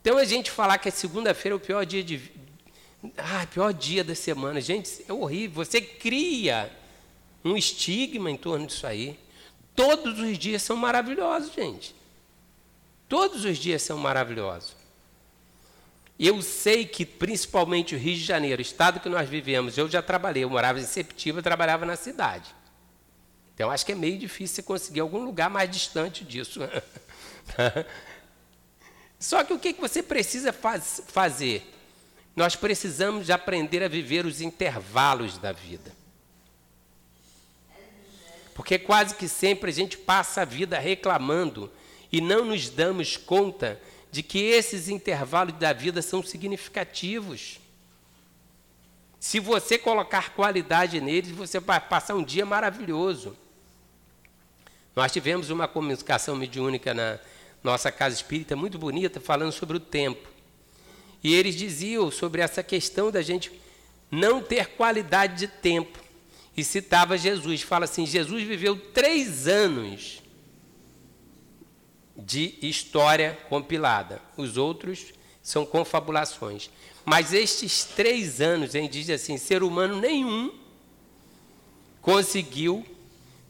[0.00, 2.30] Então a gente falar que a segunda-feira é o pior dia de
[3.18, 5.64] ah, pior dia da semana, gente, é horrível.
[5.64, 6.70] Você cria
[7.44, 9.18] um estigma em torno disso aí.
[9.74, 11.94] Todos os dias são maravilhosos, gente.
[13.08, 14.74] Todos os dias são maravilhosos.
[16.18, 20.44] Eu sei que, principalmente o Rio de Janeiro, estado que nós vivemos, eu já trabalhei,
[20.44, 22.54] eu morava em Septiba, trabalhava na cidade.
[23.54, 26.60] Então, acho que é meio difícil você conseguir algum lugar mais distante disso.
[29.18, 31.72] Só que o que você precisa faz, fazer?
[32.34, 35.94] Nós precisamos de aprender a viver os intervalos da vida.
[38.54, 41.70] Porque quase que sempre a gente passa a vida reclamando
[42.10, 43.80] e não nos damos conta
[44.16, 47.60] de que esses intervalos da vida são significativos.
[49.20, 53.36] Se você colocar qualidade neles, você vai passar um dia maravilhoso.
[54.94, 57.18] Nós tivemos uma comunicação mediúnica na
[57.62, 60.26] nossa casa espírita muito bonita, falando sobre o tempo.
[61.22, 63.52] E eles diziam sobre essa questão da gente
[64.10, 65.98] não ter qualidade de tempo.
[66.56, 70.22] E citava Jesus, fala assim: Jesus viveu três anos
[72.16, 74.20] de história compilada.
[74.36, 75.12] Os outros
[75.42, 76.70] são confabulações.
[77.04, 80.52] Mas estes três anos, ele diz assim: ser humano nenhum
[82.00, 82.84] conseguiu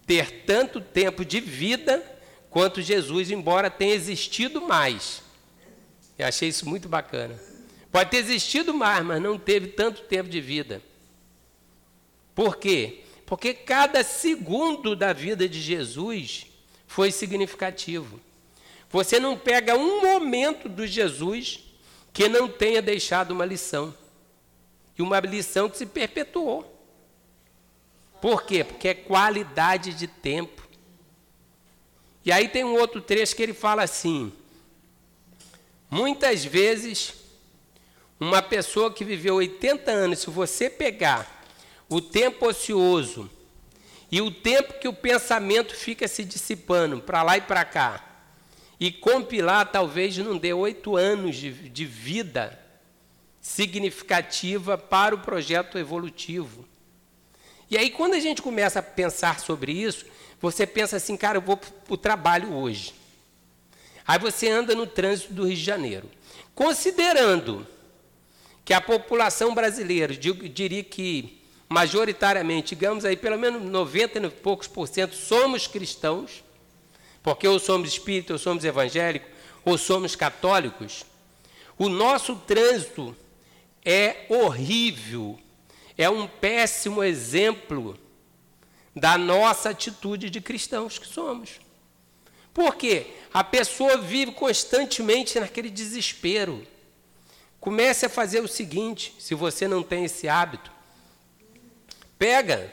[0.06, 2.04] ter tanto tempo de vida
[2.48, 5.22] quanto Jesus, embora tenha existido mais.
[6.18, 7.38] Eu achei isso muito bacana.
[7.90, 10.82] Pode ter existido mais, mas não teve tanto tempo de vida.
[12.34, 13.04] Por quê?
[13.24, 16.46] Porque cada segundo da vida de Jesus
[16.86, 18.20] foi significativo.
[18.90, 21.60] Você não pega um momento do Jesus
[22.12, 23.94] que não tenha deixado uma lição.
[24.98, 26.72] E uma lição que se perpetuou.
[28.20, 28.64] Por quê?
[28.64, 30.66] Porque é qualidade de tempo.
[32.24, 34.32] E aí tem um outro trecho que ele fala assim:
[35.90, 37.14] muitas vezes,
[38.18, 41.44] uma pessoa que viveu 80 anos, se você pegar
[41.88, 43.30] o tempo ocioso
[44.10, 48.05] e o tempo que o pensamento fica se dissipando para lá e para cá,
[48.78, 52.58] e compilar, talvez não dê oito anos de, de vida
[53.40, 56.66] significativa para o projeto evolutivo.
[57.70, 60.04] E aí, quando a gente começa a pensar sobre isso,
[60.40, 62.94] você pensa assim, cara, eu vou para o trabalho hoje.
[64.06, 66.08] Aí você anda no trânsito do Rio de Janeiro.
[66.54, 67.66] Considerando
[68.64, 74.86] que a população brasileira, diria que majoritariamente, digamos aí, pelo menos 90 e poucos por
[74.86, 76.44] cento, somos cristãos,
[77.26, 79.28] porque ou somos espíritas, ou somos evangélicos,
[79.64, 81.04] ou somos católicos,
[81.76, 83.16] o nosso trânsito
[83.84, 85.36] é horrível,
[85.98, 87.98] é um péssimo exemplo
[88.94, 91.60] da nossa atitude de cristãos que somos.
[92.54, 93.08] Por quê?
[93.34, 96.64] A pessoa vive constantemente naquele desespero.
[97.58, 100.70] Comece a fazer o seguinte, se você não tem esse hábito,
[102.16, 102.72] pega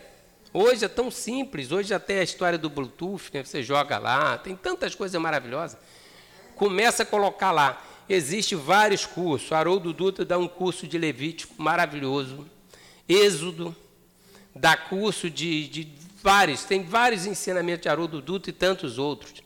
[0.54, 3.44] Hoje é tão simples, hoje até a história do Bluetooth, né?
[3.44, 5.80] você joga lá, tem tantas coisas maravilhosas.
[6.56, 7.82] Começa a colocar lá.
[8.08, 9.52] Existem vários cursos.
[9.52, 12.46] Haroldo Dutra dá um curso de Levítico maravilhoso.
[13.10, 13.76] Êxodo
[14.56, 15.92] dá curso de, de
[16.22, 19.42] vários, tem vários ensinamentos de Haroldo Dutra e tantos outros.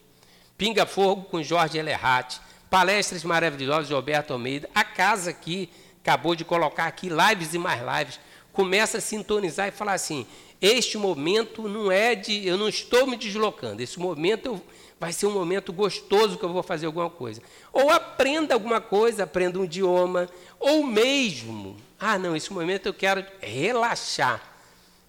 [0.57, 2.39] Pinga Fogo com Jorge Elerrat,
[2.69, 4.69] palestras maravilhosas de Roberto Almeida.
[4.75, 5.69] A casa aqui
[6.01, 8.19] acabou de colocar aqui lives e mais lives.
[8.51, 10.25] Começa a sintonizar e falar assim:
[10.61, 12.47] este momento não é de.
[12.47, 13.81] Eu não estou me deslocando.
[13.81, 14.61] Esse momento eu,
[14.99, 17.41] vai ser um momento gostoso que eu vou fazer alguma coisa.
[17.71, 20.27] Ou aprenda alguma coisa, aprenda um idioma.
[20.59, 21.77] Ou mesmo.
[21.99, 24.55] Ah, não, esse momento eu quero relaxar.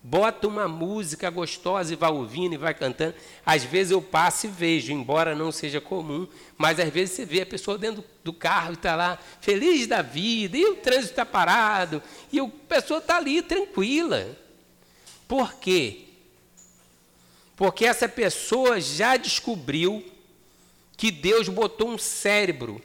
[0.03, 3.15] Bota uma música gostosa e vai ouvindo e vai cantando.
[3.45, 6.27] Às vezes eu passo e vejo, embora não seja comum,
[6.57, 10.01] mas às vezes você vê a pessoa dentro do carro e está lá feliz da
[10.01, 12.01] vida, e o trânsito está parado,
[12.33, 14.37] e a pessoa está ali tranquila.
[15.29, 16.07] Por quê?
[17.55, 20.03] Porque essa pessoa já descobriu
[20.97, 22.81] que Deus botou um cérebro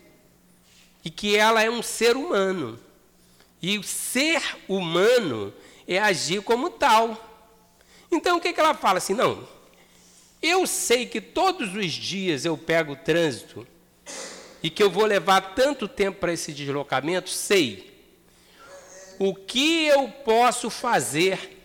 [1.06, 2.80] e que ela é um ser humano.
[3.62, 5.54] E o ser humano
[5.88, 7.32] é agir como tal.
[8.12, 9.14] Então o que, que ela fala assim?
[9.14, 9.48] Não,
[10.42, 13.66] eu sei que todos os dias eu pego o trânsito
[14.62, 17.94] e que eu vou levar tanto tempo para esse deslocamento, sei.
[19.18, 21.63] O que eu posso fazer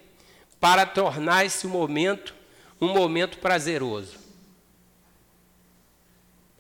[0.61, 2.35] para tornar esse momento
[2.81, 4.17] um momento prazeroso.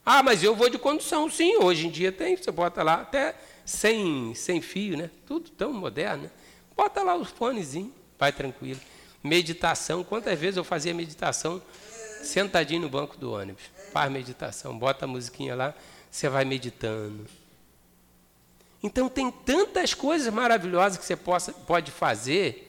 [0.05, 1.57] Ah, mas eu vou de condução, sim.
[1.59, 3.35] Hoje em dia tem, você bota lá até
[3.65, 5.11] sem, sem fio, né?
[5.27, 6.25] Tudo tão moderno.
[6.25, 6.31] Né?
[6.77, 8.81] Bota lá os fonezinhos, vai tranquilo.
[9.23, 11.61] Meditação, quantas vezes eu fazia meditação
[12.23, 13.65] sentadinho no banco do ônibus?
[13.93, 15.75] Faz meditação, bota a musiquinha lá,
[16.11, 17.27] você vai meditando.
[18.83, 22.68] Então tem tantas coisas maravilhosas que você possa, pode fazer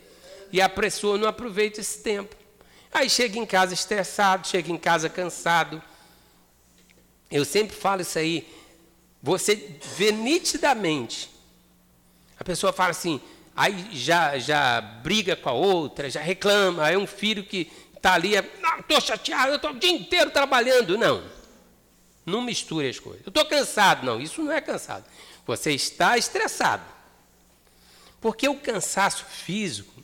[0.51, 2.35] e a pessoa não aproveita esse tempo.
[2.91, 5.81] Aí chega em casa estressado, chega em casa cansado.
[7.29, 8.47] Eu sempre falo isso aí.
[9.21, 11.29] Você vê nitidamente.
[12.39, 13.21] A pessoa fala assim,
[13.55, 16.85] aí já, já briga com a outra, já reclama.
[16.85, 18.33] Aí um filho que está ali,
[18.79, 20.97] estou chateado, eu estou o dia inteiro trabalhando.
[20.97, 21.23] Não.
[22.25, 23.21] Não misture as coisas.
[23.25, 24.05] Eu estou cansado.
[24.05, 25.05] Não, isso não é cansado.
[25.45, 26.83] Você está estressado.
[28.19, 29.99] Porque o cansaço físico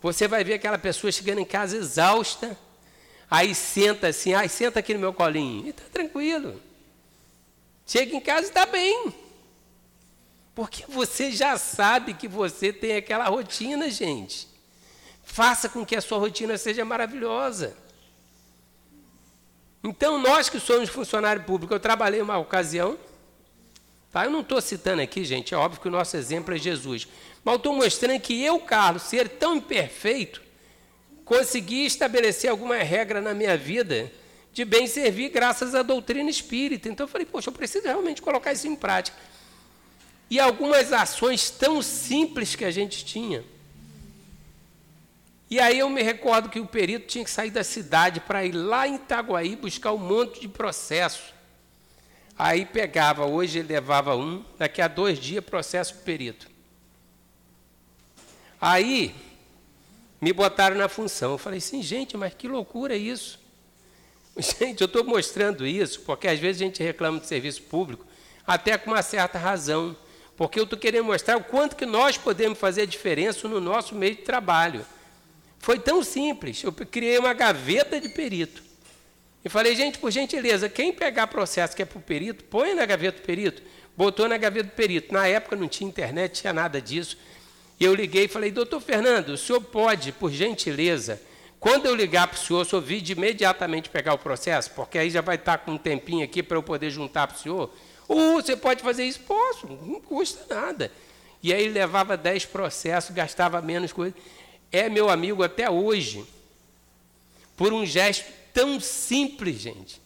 [0.00, 2.56] você vai ver aquela pessoa chegando em casa exausta,
[3.30, 6.60] aí senta assim, ai, senta aqui no meu colinho, e está tranquilo.
[7.86, 9.14] Chega em casa e está bem.
[10.54, 14.48] Porque você já sabe que você tem aquela rotina, gente.
[15.22, 17.76] Faça com que a sua rotina seja maravilhosa.
[19.84, 22.98] Então, nós que somos funcionário público, eu trabalhei uma ocasião,
[24.20, 24.24] tá?
[24.24, 27.06] eu não estou citando aqui, gente, é óbvio que o nosso exemplo é Jesus.
[27.44, 30.40] Mas estou mostrando que eu, Carlos, ser tão imperfeito,
[31.22, 34.10] consegui estabelecer alguma regra na minha vida
[34.54, 36.88] de bem servir graças à doutrina espírita.
[36.88, 39.18] Então eu falei, poxa, eu preciso realmente colocar isso em prática.
[40.30, 43.44] E algumas ações tão simples que a gente tinha.
[45.50, 48.52] E aí eu me recordo que o perito tinha que sair da cidade para ir
[48.52, 51.35] lá em Itaguaí buscar um monte de processo.
[52.38, 56.48] Aí pegava, hoje ele levava um, daqui a dois dias processo o perito.
[58.60, 59.14] Aí
[60.20, 61.32] me botaram na função.
[61.32, 63.38] Eu falei assim, gente, mas que loucura é isso.
[64.36, 68.04] Gente, eu estou mostrando isso porque às vezes a gente reclama de serviço público,
[68.46, 69.96] até com uma certa razão.
[70.36, 73.94] Porque eu estou querendo mostrar o quanto que nós podemos fazer a diferença no nosso
[73.94, 74.84] meio de trabalho.
[75.58, 76.62] Foi tão simples.
[76.62, 78.62] Eu criei uma gaveta de perito.
[79.46, 82.84] E falei, gente, por gentileza, quem pegar processo que é para o perito, põe na
[82.84, 83.62] gaveta do perito.
[83.96, 85.14] Botou na gaveta do perito.
[85.14, 87.16] Na época não tinha internet, tinha nada disso.
[87.78, 91.22] E eu liguei e falei, doutor Fernando, o senhor pode, por gentileza,
[91.60, 95.10] quando eu ligar para o senhor, o senhor vide imediatamente pegar o processo, porque aí
[95.10, 97.72] já vai estar com um tempinho aqui para eu poder juntar para o senhor.
[98.08, 99.20] Ou você pode fazer isso?
[99.20, 100.90] Posso, não custa nada.
[101.40, 104.12] E aí levava 10 processos, gastava menos coisa.
[104.72, 106.26] É meu amigo até hoje,
[107.56, 108.24] por um gesto
[108.56, 110.00] tão simples, gente.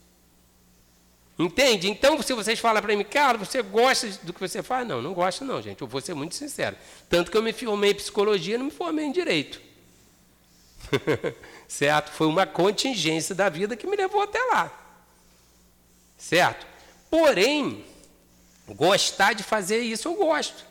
[1.38, 1.88] Entende?
[1.88, 4.86] Então, se vocês falam para mim, cara, você gosta do que você faz?
[4.88, 5.80] Não, não gosto não, gente.
[5.80, 6.76] Eu vou ser muito sincero.
[7.08, 9.60] Tanto que eu me formei em psicologia, não me formei em direito.
[11.68, 12.10] certo?
[12.10, 14.72] Foi uma contingência da vida que me levou até lá.
[16.18, 16.66] Certo?
[17.08, 17.84] Porém,
[18.66, 20.66] gostar de fazer isso eu gosto.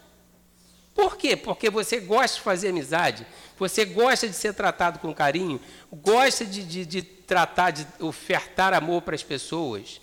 [0.94, 1.36] Por quê?
[1.36, 3.26] Porque você gosta de fazer amizade,
[3.58, 5.60] você gosta de ser tratado com carinho,
[5.92, 10.02] gosta de, de, de tratar, de ofertar amor para as pessoas.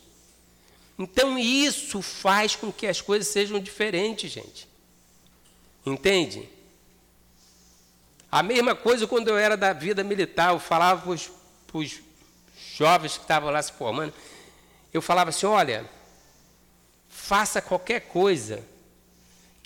[0.98, 4.68] Então isso faz com que as coisas sejam diferentes, gente.
[5.84, 6.48] Entende?
[8.30, 12.00] A mesma coisa quando eu era da vida militar, eu falava para os
[12.74, 14.12] jovens que estavam lá se formando,
[14.92, 15.88] eu falava assim, olha,
[17.08, 18.64] faça qualquer coisa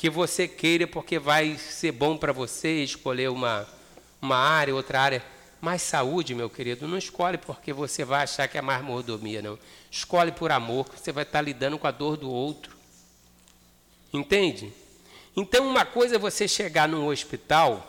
[0.01, 3.69] que você queira, porque vai ser bom para você escolher uma,
[4.23, 5.23] uma área, outra área.
[5.61, 9.59] Mas saúde, meu querido, não escolhe porque você vai achar que é mais mordomia, não.
[9.91, 12.75] Escolhe por amor, você vai estar lidando com a dor do outro.
[14.11, 14.73] Entende?
[15.37, 17.87] Então, uma coisa é você chegar num hospital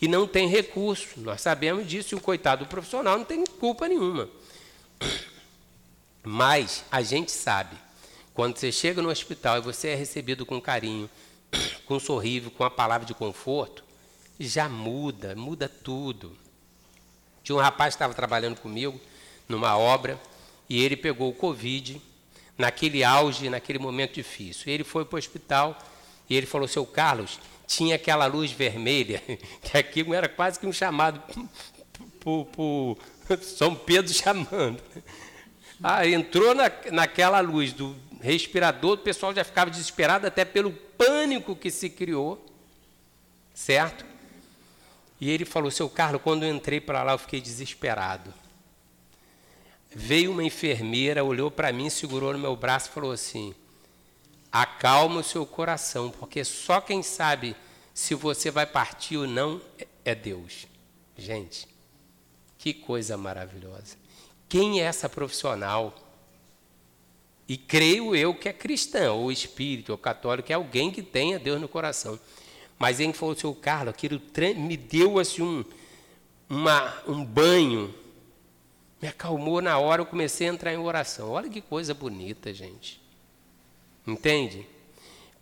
[0.00, 1.20] e não tem recurso.
[1.20, 4.30] Nós sabemos disso e o coitado do profissional não tem culpa nenhuma.
[6.24, 7.76] Mas a gente sabe,
[8.34, 11.08] quando você chega no hospital e você é recebido com carinho,
[11.86, 13.84] com um sorriso, com uma palavra de conforto,
[14.38, 16.36] já muda, muda tudo.
[17.42, 19.00] Tinha um rapaz que estava trabalhando comigo
[19.48, 20.20] numa obra
[20.68, 22.00] e ele pegou o Covid
[22.56, 24.72] naquele auge, naquele momento difícil.
[24.72, 25.76] Ele foi para o hospital
[26.28, 29.22] e ele falou: Seu Carlos, tinha aquela luz vermelha,
[29.62, 31.22] que aqui era quase que um chamado
[33.42, 34.80] São Pedro chamando.
[35.82, 41.56] Ah, entrou na, naquela luz do respirador, o pessoal já ficava desesperado até pelo pânico
[41.56, 42.44] que se criou,
[43.52, 44.06] certo?
[45.20, 48.32] E ele falou: Seu Carlos, quando eu entrei para lá, eu fiquei desesperado.
[49.94, 53.54] Veio uma enfermeira, olhou para mim, segurou no meu braço e falou assim:
[54.50, 57.56] Acalma o seu coração, porque só quem sabe
[57.92, 59.60] se você vai partir ou não
[60.04, 60.66] é Deus.
[61.18, 61.68] Gente,
[62.56, 63.96] que coisa maravilhosa.
[64.48, 65.94] Quem é essa profissional?
[67.52, 71.60] E creio eu que é cristã, ou espírito, ou católico, é alguém que tenha Deus
[71.60, 72.18] no coração.
[72.78, 74.18] Mas ele falou, seu Carlos, aquilo
[74.56, 75.62] me deu assim um,
[76.48, 77.94] uma, um banho,
[79.02, 81.28] me acalmou na hora, eu comecei a entrar em oração.
[81.28, 82.98] Olha que coisa bonita, gente.
[84.06, 84.66] Entende?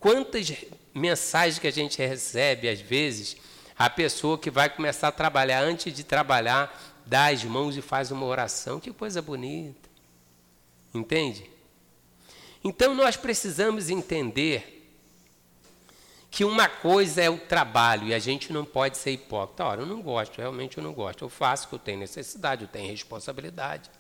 [0.01, 0.53] Quantas
[0.93, 3.37] mensagens que a gente recebe, às vezes,
[3.79, 8.11] a pessoa que vai começar a trabalhar, antes de trabalhar, dá as mãos e faz
[8.11, 8.81] uma oração.
[8.81, 9.89] Que coisa bonita.
[10.93, 11.60] Entende?
[12.63, 14.77] Então nós precisamos entender
[16.31, 19.65] que uma coisa é o trabalho e a gente não pode ser hipócrita.
[19.65, 21.25] Ora, eu não gosto, realmente eu não gosto.
[21.25, 23.91] Eu faço que eu tenho necessidade, eu tenho responsabilidade.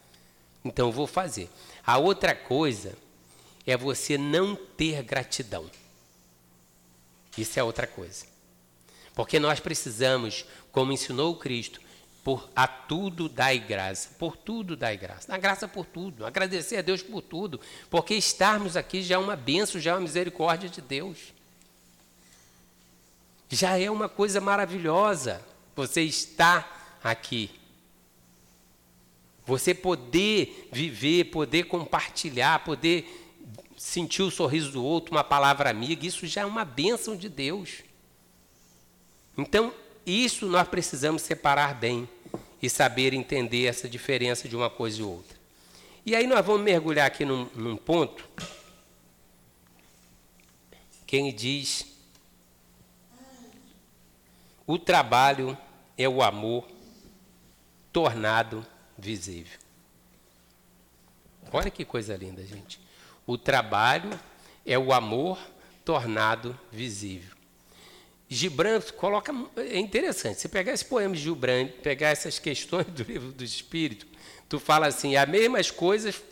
[0.65, 1.51] Então eu vou fazer.
[1.85, 2.97] A outra coisa
[3.67, 5.69] é você não ter gratidão.
[7.37, 8.27] Isso é outra coisa.
[9.15, 11.81] Porque nós precisamos, como ensinou o Cristo,
[12.23, 15.31] por a tudo dai graça, por tudo dai graça.
[15.31, 19.37] Na graça por tudo, agradecer a Deus por tudo, porque estarmos aqui já é uma
[19.37, 21.33] benção, já é uma misericórdia de Deus
[23.51, 25.45] já é uma coisa maravilhosa
[25.75, 27.51] você estar aqui.
[29.45, 33.27] Você poder viver, poder compartilhar, poder
[33.77, 37.83] sentir o sorriso do outro, uma palavra amiga, isso já é uma bênção de Deus.
[39.37, 39.75] Então,
[40.07, 42.09] isso nós precisamos separar bem
[42.63, 45.39] e saber entender essa diferença de uma coisa e outra.
[46.05, 48.29] E aí nós vamos mergulhar aqui num, num ponto.
[51.07, 51.87] Quem diz
[54.67, 55.59] o trabalho
[55.99, 56.67] é o amor
[57.93, 58.65] tornado
[58.97, 59.59] visível.
[61.53, 62.81] Olha que coisa linda, gente.
[63.27, 64.19] O trabalho
[64.65, 65.39] é o amor
[65.85, 67.37] tornado visível.
[68.33, 69.35] Gibran coloca.
[69.57, 70.41] É interessante.
[70.41, 74.07] Você pegar esse poema de Gibran, pegar essas questões do livro do Espírito,
[74.49, 76.23] tu fala assim, as mesmas coisas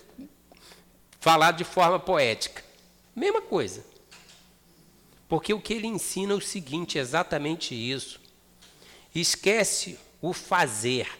[1.18, 2.64] falado de forma poética.
[3.16, 3.84] Mesma coisa.
[5.28, 8.20] Porque o que ele ensina é o seguinte, exatamente isso.
[9.12, 11.10] Esquece o fazer,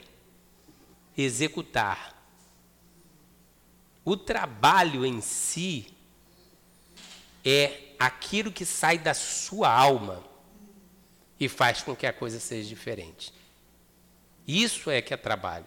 [1.16, 2.16] executar.
[4.04, 5.88] O trabalho em si
[7.44, 10.28] é aquilo que sai da sua alma
[11.38, 13.32] e faz com que a coisa seja diferente.
[14.46, 15.66] Isso é que é trabalho.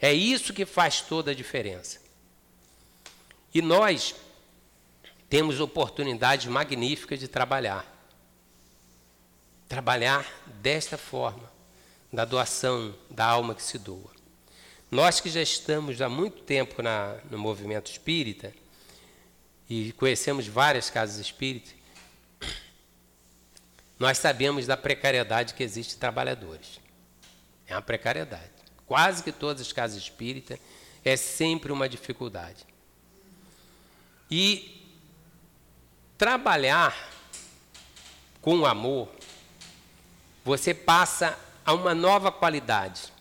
[0.00, 2.00] É isso que faz toda a diferença.
[3.52, 4.14] E nós
[5.28, 7.90] temos oportunidades magníficas de trabalhar.
[9.68, 10.26] Trabalhar
[10.60, 11.50] desta forma,
[12.12, 14.12] da doação da alma que se doa.
[14.90, 18.52] Nós que já estamos há muito tempo na, no movimento espírita
[19.68, 21.74] e conhecemos várias casas espíritas,
[23.98, 26.80] nós sabemos da precariedade que existe em trabalhadores.
[27.66, 28.50] É uma precariedade.
[28.86, 30.58] Quase que todas as casas espíritas
[31.04, 32.66] é sempre uma dificuldade.
[34.30, 34.82] E
[36.18, 37.10] trabalhar
[38.40, 39.08] com amor,
[40.44, 43.12] você passa a uma nova qualidade.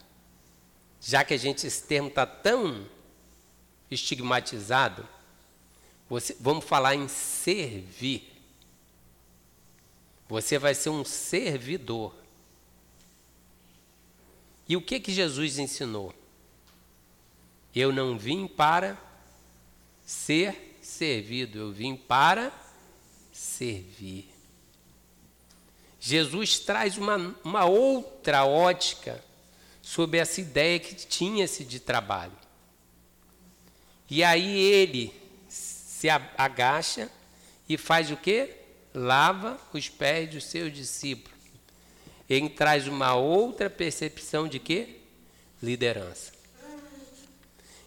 [1.00, 2.86] Já que a gente, esse termo está tão
[3.90, 5.08] estigmatizado,
[6.10, 8.33] você, vamos falar em servir.
[10.34, 12.12] Você vai ser um servidor.
[14.68, 16.12] E o que que Jesus ensinou?
[17.76, 18.98] Eu não vim para
[20.04, 22.52] ser servido, eu vim para
[23.32, 24.28] servir.
[26.00, 29.24] Jesus traz uma, uma outra ótica
[29.84, 32.34] sobre essa ideia que tinha-se de trabalho.
[34.10, 35.14] E aí ele
[35.48, 37.08] se agacha
[37.70, 38.63] e faz o quê?
[38.94, 41.38] Lava os pés dos seus discípulos.
[42.30, 44.98] Ele traz uma outra percepção de quê?
[45.62, 46.32] Liderança.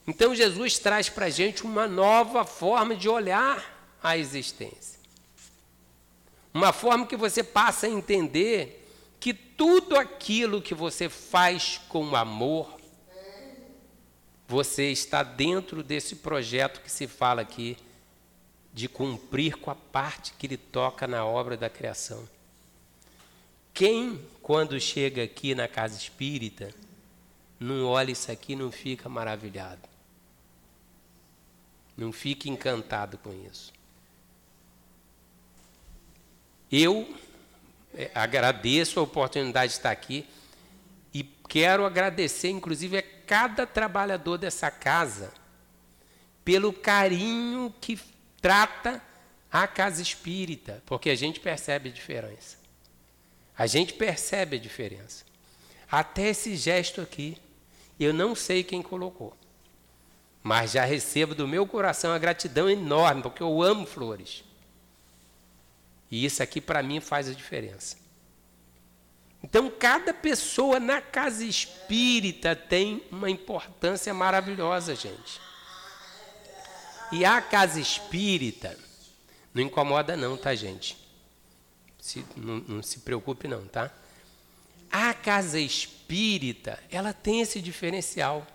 [0.06, 5.00] Então Jesus traz para a gente uma nova forma de olhar a existência.
[6.54, 8.88] Uma forma que você passa a entender
[9.18, 12.76] que tudo aquilo que você faz com amor,
[14.46, 17.76] você está dentro desse projeto que se fala aqui,
[18.76, 22.28] de cumprir com a parte que lhe toca na obra da criação.
[23.72, 26.74] Quem, quando chega aqui na casa espírita,
[27.58, 29.80] não olha isso aqui e não fica maravilhado?
[31.96, 33.72] Não fique encantado com isso.
[36.70, 37.18] Eu
[37.94, 40.26] é, agradeço a oportunidade de estar aqui
[41.14, 45.32] e quero agradecer, inclusive, a cada trabalhador dessa casa
[46.44, 47.98] pelo carinho que
[48.40, 49.02] trata
[49.50, 52.58] a casa espírita, porque a gente percebe a diferença.
[53.56, 55.24] A gente percebe a diferença.
[55.90, 57.38] Até esse gesto aqui,
[57.98, 59.36] eu não sei quem colocou.
[60.42, 64.44] Mas já recebo do meu coração a gratidão enorme, porque eu amo flores.
[66.10, 67.96] E isso aqui para mim faz a diferença.
[69.42, 75.40] Então, cada pessoa na casa espírita tem uma importância maravilhosa, gente.
[77.12, 78.78] E a casa espírita
[79.54, 80.96] não incomoda, não, tá, gente?
[81.98, 83.90] Se, não, não se preocupe, não, tá?
[84.90, 88.46] A casa espírita, ela tem esse diferencial.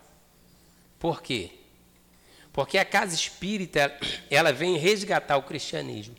[1.00, 1.52] Por quê?
[2.54, 3.98] Porque a casa espírita,
[4.30, 6.16] ela vem resgatar o cristianismo.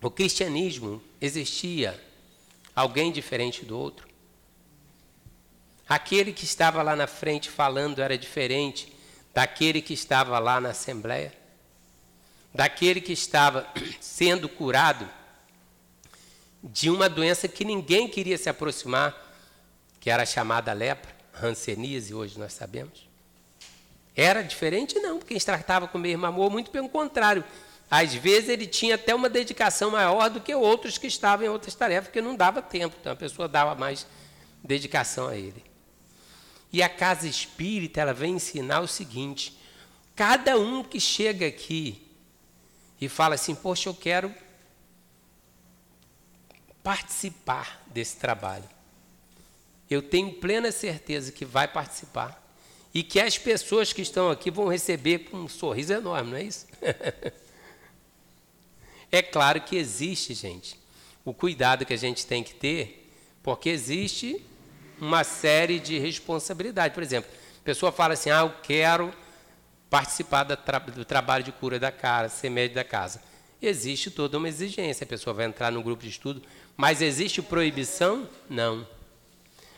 [0.00, 2.02] O cristianismo existia
[2.74, 4.08] alguém diferente do outro.
[5.88, 8.92] Aquele que estava lá na frente falando era diferente
[9.34, 11.32] daquele que estava lá na assembleia,
[12.54, 13.66] daquele que estava
[14.00, 15.08] sendo curado
[16.62, 19.16] de uma doença que ninguém queria se aproximar,
[19.98, 23.08] que era chamada lepra, hanseníase, hoje nós sabemos.
[24.14, 24.98] Era diferente?
[24.98, 27.44] Não, porque quem tratava com o mesmo amor, muito pelo contrário.
[27.90, 31.74] Às vezes ele tinha até uma dedicação maior do que outros que estavam em outras
[31.74, 34.06] tarefas, porque não dava tempo, então a pessoa dava mais
[34.62, 35.69] dedicação a ele.
[36.72, 39.56] E a casa espírita, ela vem ensinar o seguinte:
[40.14, 42.06] cada um que chega aqui
[43.00, 44.32] e fala assim, poxa, eu quero
[46.82, 48.68] participar desse trabalho.
[49.88, 52.40] Eu tenho plena certeza que vai participar
[52.92, 56.42] e que as pessoas que estão aqui vão receber com um sorriso enorme, não é
[56.42, 56.66] isso?
[59.10, 60.78] é claro que existe, gente,
[61.24, 63.10] o cuidado que a gente tem que ter,
[63.42, 64.44] porque existe
[65.00, 66.94] uma série de responsabilidades.
[66.94, 67.30] Por exemplo,
[67.60, 69.12] a pessoa fala assim: ah, eu quero
[69.88, 73.20] participar do trabalho de cura da casa, ser médico da casa.
[73.60, 76.42] Existe toda uma exigência, a pessoa vai entrar no grupo de estudo,
[76.76, 78.28] mas existe proibição?
[78.48, 78.86] Não.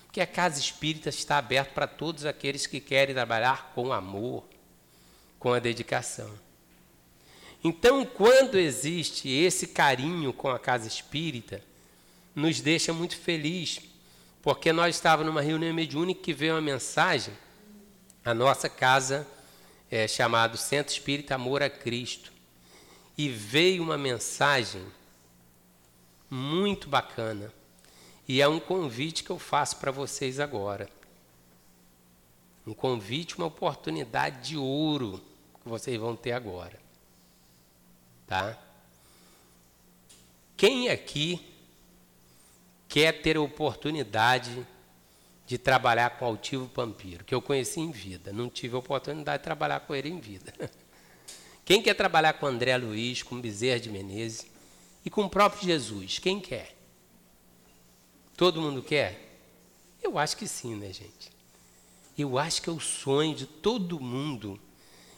[0.05, 4.45] Porque a casa espírita está aberta para todos aqueles que querem trabalhar com amor,
[5.39, 6.31] com a dedicação.
[7.65, 11.63] Então, quando existe esse carinho com a casa espírita,
[12.35, 13.81] nos deixa muito feliz,
[14.43, 17.33] Porque nós estávamos numa reunião mediúnica que veio uma mensagem,
[18.25, 19.27] a nossa casa
[19.89, 22.33] é chamado Centro Espírita Amor a Cristo.
[23.17, 24.85] E veio uma mensagem
[26.29, 27.53] muito bacana.
[28.27, 30.89] E é um convite que eu faço para vocês agora.
[32.67, 35.23] Um convite, uma oportunidade de ouro
[35.63, 36.81] que vocês vão ter agora.
[38.27, 38.59] Tá?
[40.57, 41.52] Quem aqui
[42.93, 44.67] quer ter a oportunidade
[45.47, 49.39] de trabalhar com o Altivo Pampiro, que eu conheci em vida, não tive a oportunidade
[49.39, 50.53] de trabalhar com ele em vida.
[51.65, 54.47] Quem quer trabalhar com André Luiz, com Bezerra de Menezes
[55.07, 56.19] e com o próprio Jesus?
[56.19, 56.77] Quem quer?
[58.37, 59.39] Todo mundo quer?
[60.03, 61.33] Eu acho que sim, né, gente?
[62.19, 64.61] Eu acho que é o sonho de todo mundo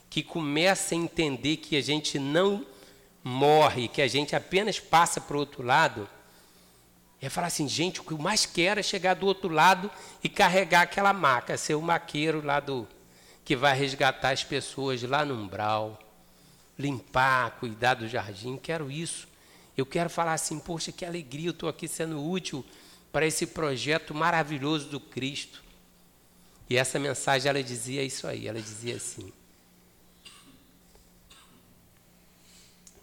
[0.09, 2.65] que começa a entender que a gente não
[3.25, 6.09] morre, que a gente apenas passa para o outro lado.
[7.25, 9.91] É falar assim, gente, o que eu mais quero é chegar do outro lado
[10.23, 12.87] e carregar aquela maca, ser o maqueiro lá do
[13.43, 15.99] que vai resgatar as pessoas lá no umbral,
[16.79, 18.59] limpar, cuidar do jardim.
[18.59, 19.27] Quero isso.
[19.75, 22.63] Eu quero falar assim, poxa, que alegria, eu estou aqui sendo útil
[23.11, 25.65] para esse projeto maravilhoso do Cristo.
[26.69, 29.33] E essa mensagem ela dizia isso aí, ela dizia assim: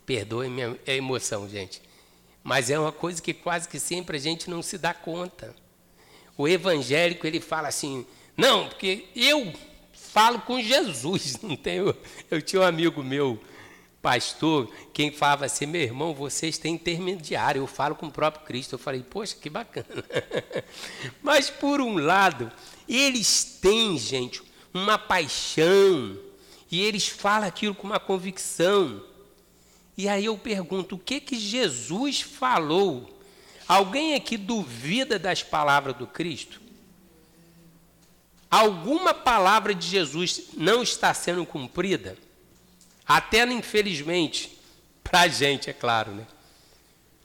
[0.05, 1.81] Perdoe minha emoção, gente.
[2.43, 5.55] Mas é uma coisa que quase que sempre a gente não se dá conta.
[6.37, 9.53] O evangélico ele fala assim: "Não, porque eu
[9.93, 11.95] falo com Jesus, não tenho".
[12.29, 13.39] Eu tinha um amigo meu,
[14.01, 18.73] pastor, quem falava assim: "Meu irmão, vocês têm intermediário, eu falo com o próprio Cristo".
[18.73, 20.03] Eu falei: "Poxa, que bacana".
[21.21, 22.51] Mas por um lado,
[22.89, 24.41] eles têm, gente,
[24.73, 26.17] uma paixão
[26.71, 29.03] e eles falam aquilo com uma convicção.
[29.97, 33.19] E aí eu pergunto: o que que Jesus falou?
[33.67, 36.61] Alguém aqui duvida das palavras do Cristo?
[38.49, 42.17] Alguma palavra de Jesus não está sendo cumprida?
[43.07, 44.59] Até, infelizmente,
[45.03, 46.27] para a gente, é claro, né?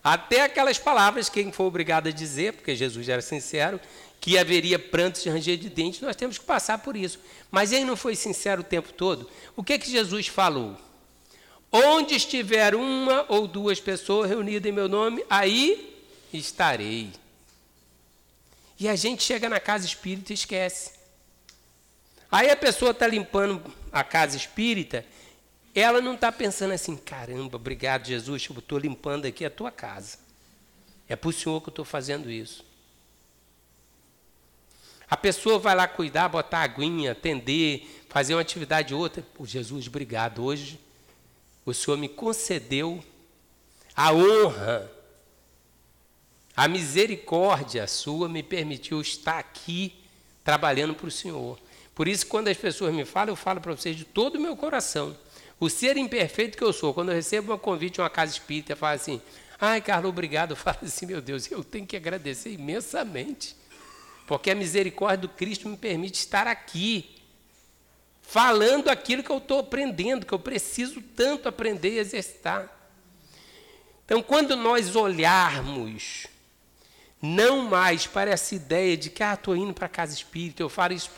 [0.02, 3.80] Até aquelas palavras, quem foi obrigado a dizer, porque Jesus era sincero,
[4.20, 7.18] que haveria prantos e ranger de dentes, nós temos que passar por isso.
[7.50, 9.28] Mas ele não foi sincero o tempo todo.
[9.56, 10.76] O que que Jesus falou?
[11.84, 16.02] Onde estiver uma ou duas pessoas reunidas em meu nome, aí
[16.32, 17.12] estarei.
[18.80, 20.92] E a gente chega na casa espírita e esquece.
[22.32, 23.62] Aí a pessoa está limpando
[23.92, 25.04] a casa espírita,
[25.74, 30.18] ela não está pensando assim, caramba, obrigado Jesus, eu estou limpando aqui a tua casa.
[31.06, 32.64] É para o Senhor que eu estou fazendo isso.
[35.10, 39.22] A pessoa vai lá cuidar, botar aguinha, atender, fazer uma atividade outra.
[39.34, 40.42] Pô, Jesus, obrigado.
[40.42, 40.80] Hoje
[41.66, 43.04] o Senhor me concedeu
[43.94, 44.90] a honra,
[46.56, 49.94] a misericórdia sua me permitiu estar aqui
[50.42, 51.58] trabalhando para o Senhor.
[51.94, 54.56] Por isso, quando as pessoas me falam, eu falo para vocês de todo o meu
[54.56, 55.14] coração.
[55.60, 58.72] O ser imperfeito que eu sou, quando eu recebo um convite em uma casa espírita,
[58.72, 59.20] eu falo assim:
[59.60, 60.52] ai, Carlos, obrigado.
[60.52, 63.56] Eu falo assim: meu Deus, eu tenho que agradecer imensamente
[64.26, 67.15] porque a misericórdia do Cristo me permite estar aqui,
[68.26, 72.68] falando aquilo que eu estou aprendendo, que eu preciso tanto aprender e exercitar.
[74.04, 76.26] Então, quando nós olharmos,
[77.22, 80.68] não mais para essa ideia de que, ah, estou indo para a casa espírita, eu
[80.68, 81.10] falo isso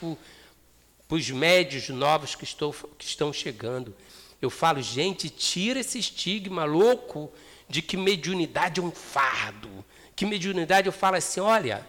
[1.08, 3.96] para os médios novos que, estou, que estão chegando.
[4.40, 7.32] Eu falo, gente, tira esse estigma louco
[7.68, 9.84] de que mediunidade é um fardo.
[10.14, 11.86] Que mediunidade eu falo assim, olha,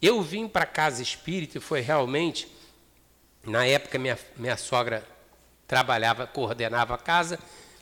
[0.00, 2.48] eu vim para a casa espírita e foi realmente,
[3.44, 5.04] na época minha, minha sogra
[5.66, 7.38] trabalhava, coordenava a casa,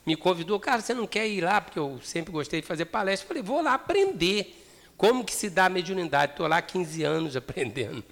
[0.07, 3.29] me convidou, cara, você não quer ir lá, porque eu sempre gostei de fazer palestra.
[3.29, 4.57] Falei, vou lá aprender
[4.97, 6.33] como que se dá a mediunidade.
[6.33, 8.03] Estou lá há 15 anos aprendendo.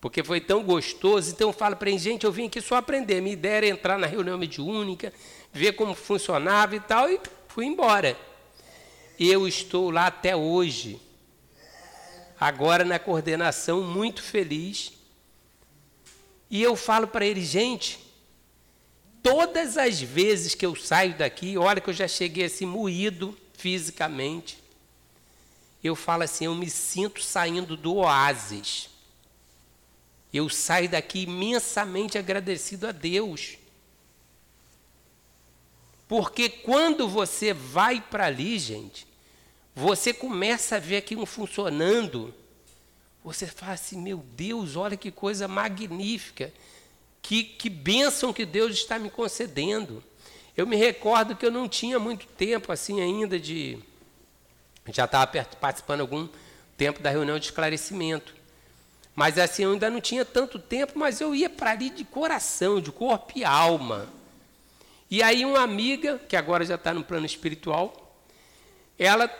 [0.00, 1.30] Porque foi tão gostoso.
[1.30, 3.20] Então eu falo para gente, eu vim aqui só aprender.
[3.20, 5.12] Minha ideia era entrar na reunião mediúnica,
[5.52, 8.16] ver como funcionava e tal, e fui embora.
[9.18, 11.00] Eu estou lá até hoje
[12.38, 14.93] agora na coordenação, muito feliz.
[16.50, 17.98] E eu falo para ele, gente,
[19.22, 24.58] todas as vezes que eu saio daqui, olha que eu já cheguei assim moído fisicamente,
[25.82, 28.88] eu falo assim, eu me sinto saindo do oásis.
[30.32, 33.58] Eu saio daqui imensamente agradecido a Deus.
[36.08, 39.06] Porque quando você vai para ali, gente,
[39.74, 42.34] você começa a ver aquilo funcionando,
[43.24, 46.52] você fala assim: meu Deus, olha que coisa magnífica,
[47.22, 50.04] que, que bênção que Deus está me concedendo.
[50.54, 53.78] Eu me recordo que eu não tinha muito tempo assim ainda de.
[54.92, 55.26] Já estava
[55.58, 56.28] participando algum
[56.76, 58.34] tempo da reunião de esclarecimento.
[59.14, 62.80] Mas assim, eu ainda não tinha tanto tempo, mas eu ia para ali de coração,
[62.80, 64.08] de corpo e alma.
[65.10, 68.14] E aí uma amiga, que agora já está no plano espiritual,
[68.98, 69.30] ela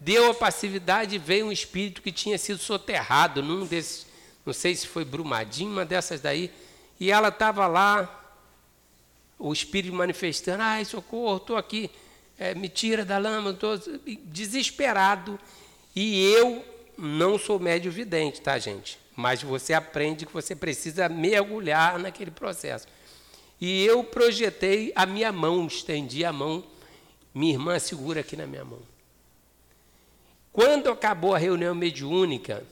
[0.00, 4.06] deu a passividade e veio um espírito que tinha sido soterrado num desses,
[4.44, 6.50] não sei se foi Brumadinho, uma dessas daí,
[6.98, 8.14] e ela estava lá,
[9.38, 11.90] o espírito manifestando, ai, socorro, estou aqui,
[12.38, 13.78] é, me tira da lama, estou
[14.24, 15.38] desesperado.
[15.94, 16.64] E eu
[16.96, 18.98] não sou médio vidente, tá, gente?
[19.16, 22.86] Mas você aprende que você precisa mergulhar naquele processo.
[23.60, 26.64] E eu projetei a minha mão, estendi a mão,
[27.34, 28.80] minha irmã segura aqui na minha mão.
[30.52, 32.64] Quando acabou a reunião mediúnica,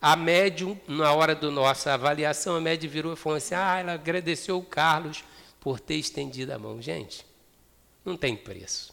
[0.00, 3.92] a médium, na hora da nossa avaliação, a médium virou e falou assim: ah, ela
[3.92, 5.24] agradeceu o Carlos
[5.60, 6.80] por ter estendido a mão.
[6.80, 7.26] Gente,
[8.04, 8.92] não tem preço.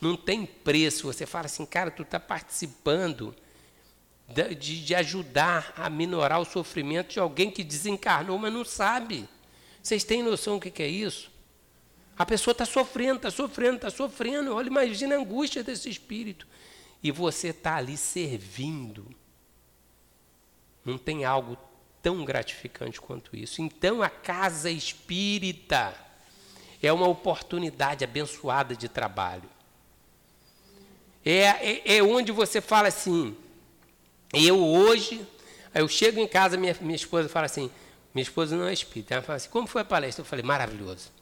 [0.00, 1.06] Não tem preço.
[1.06, 3.34] Você fala assim, cara, tu está participando
[4.28, 9.28] de, de ajudar a minorar o sofrimento de alguém que desencarnou, mas não sabe.
[9.82, 11.30] Vocês têm noção do que é isso?
[12.18, 14.54] A pessoa está sofrendo, está sofrendo, está sofrendo.
[14.54, 16.48] Olha, imagina a angústia desse espírito.
[17.00, 19.06] E você está ali servindo.
[20.84, 21.56] Não tem algo
[22.02, 23.62] tão gratificante quanto isso.
[23.62, 25.94] Então, a casa espírita
[26.82, 29.48] é uma oportunidade abençoada de trabalho.
[31.24, 33.36] É, é, é onde você fala assim,
[34.32, 35.24] eu hoje,
[35.74, 37.70] eu chego em casa, minha, minha esposa fala assim,
[38.14, 40.22] minha esposa não é espírita, ela fala assim, como foi a palestra?
[40.22, 41.17] Eu falei, maravilhoso.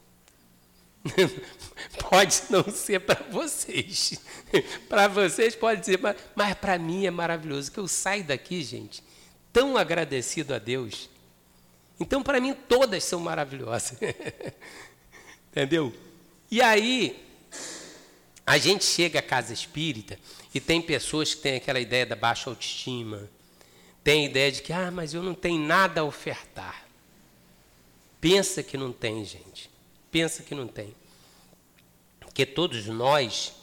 [2.09, 4.19] pode não ser para vocês.
[4.89, 7.71] para vocês pode ser, mas, mas para mim é maravilhoso.
[7.71, 9.03] Que eu saio daqui, gente,
[9.51, 11.09] tão agradecido a Deus.
[11.99, 13.97] Então, para mim, todas são maravilhosas.
[15.51, 15.93] Entendeu?
[16.49, 17.23] E aí,
[18.45, 20.17] a gente chega à casa espírita
[20.53, 23.29] e tem pessoas que têm aquela ideia da baixa autoestima,
[24.03, 26.87] tem a ideia de que, ah, mas eu não tenho nada a ofertar.
[28.21, 29.69] Pensa que não tem, gente.
[30.11, 30.93] Pensa que não tem.
[32.19, 33.53] Porque todos nós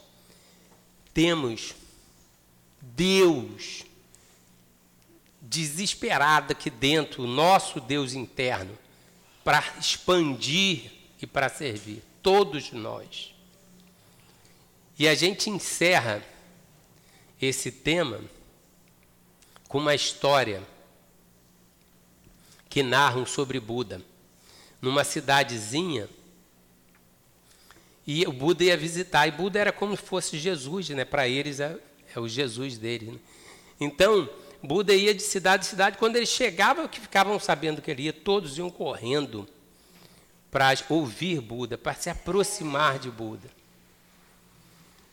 [1.13, 1.75] temos
[2.81, 3.85] Deus
[5.41, 8.77] desesperado aqui dentro, o nosso Deus interno,
[9.45, 10.91] para expandir
[11.21, 12.03] e para servir.
[12.23, 13.35] Todos nós.
[14.99, 16.25] E a gente encerra
[17.41, 18.21] esse tema
[19.69, 20.63] com uma história
[22.69, 24.01] que narram sobre Buda.
[24.81, 26.09] Numa cidadezinha,
[28.07, 31.05] e o Buda ia visitar, e Buda era como se fosse Jesus, né?
[31.05, 31.77] para eles é,
[32.15, 33.09] é, o Jesus deles.
[33.09, 33.19] Né?
[33.81, 34.29] Então,
[34.63, 38.13] Buda ia de cidade em cidade, quando ele chegava, que ficavam sabendo que ele ia,
[38.13, 39.49] todos iam correndo
[40.51, 43.49] para ouvir Buda, para se aproximar de Buda.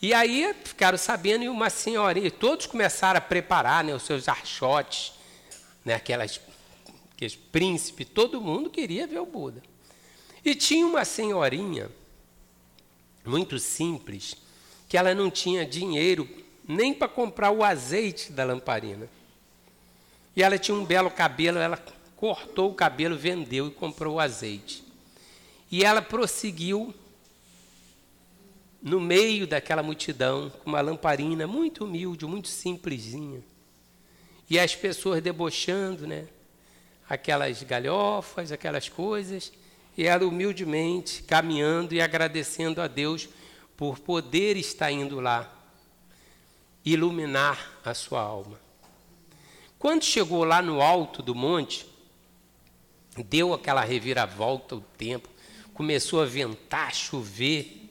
[0.01, 5.13] E aí ficaram sabendo, e uma senhorinha, todos começaram a preparar né, os seus archotes,
[5.85, 6.41] né, aquelas,
[7.13, 9.61] aqueles príncipes, todo mundo queria ver o Buda.
[10.43, 11.89] E tinha uma senhorinha,
[13.25, 14.35] muito simples,
[14.87, 16.27] que ela não tinha dinheiro
[16.67, 19.07] nem para comprar o azeite da lamparina.
[20.35, 21.77] E ela tinha um belo cabelo, ela
[22.15, 24.83] cortou o cabelo, vendeu e comprou o azeite.
[25.69, 26.93] E ela prosseguiu
[28.81, 33.41] no meio daquela multidão, com uma lamparina muito humilde, muito simplesinha.
[34.49, 36.27] E as pessoas debochando, né?
[37.07, 39.51] Aquelas galhofas, aquelas coisas,
[39.97, 43.27] e ela humildemente caminhando e agradecendo a Deus
[43.75, 45.51] por poder estar indo lá
[46.83, 48.59] iluminar a sua alma.
[49.77, 51.85] Quando chegou lá no alto do monte,
[53.17, 55.29] deu aquela reviravolta o tempo,
[55.73, 57.89] começou a ventar, chover.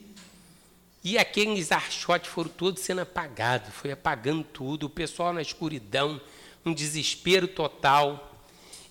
[1.03, 6.21] E aqueles archotes foram todos sendo apagados, foi apagando tudo, o pessoal na escuridão,
[6.65, 8.30] um desespero total.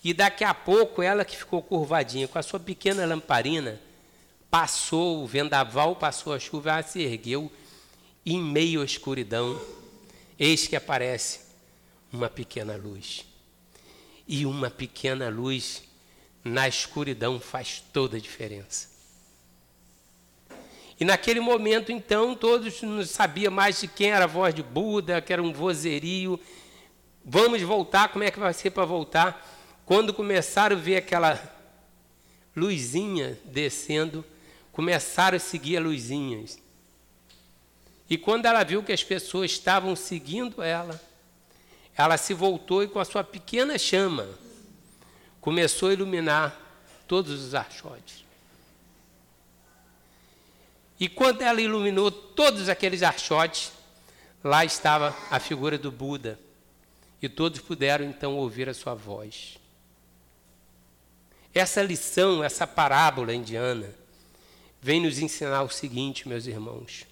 [0.02, 3.80] E daqui a pouco ela que ficou curvadinha, com a sua pequena lamparina,
[4.50, 7.52] passou o vendaval, passou a chuva, ela se ergueu,
[8.24, 9.60] em meio à escuridão,
[10.38, 11.40] eis que aparece
[12.12, 13.24] uma pequena luz.
[14.26, 15.82] E uma pequena luz
[16.42, 18.88] na escuridão faz toda a diferença.
[20.98, 25.20] E naquele momento, então, todos não sabiam mais de quem era a voz de Buda,
[25.22, 26.38] que era um vozerio.
[27.24, 29.59] Vamos voltar, como é que vai ser para voltar?
[29.90, 31.36] Quando começaram a ver aquela
[32.54, 34.24] luzinha descendo,
[34.70, 36.60] começaram a seguir a luzinhas.
[38.08, 41.02] E quando ela viu que as pessoas estavam seguindo ela,
[41.96, 44.28] ela se voltou e com a sua pequena chama
[45.40, 46.56] começou a iluminar
[47.08, 48.24] todos os archotes.
[51.00, 53.72] E quando ela iluminou todos aqueles archotes,
[54.44, 56.38] lá estava a figura do Buda.
[57.20, 59.59] E todos puderam então ouvir a sua voz.
[61.54, 63.92] Essa lição, essa parábola indiana,
[64.80, 67.06] vem nos ensinar o seguinte, meus irmãos.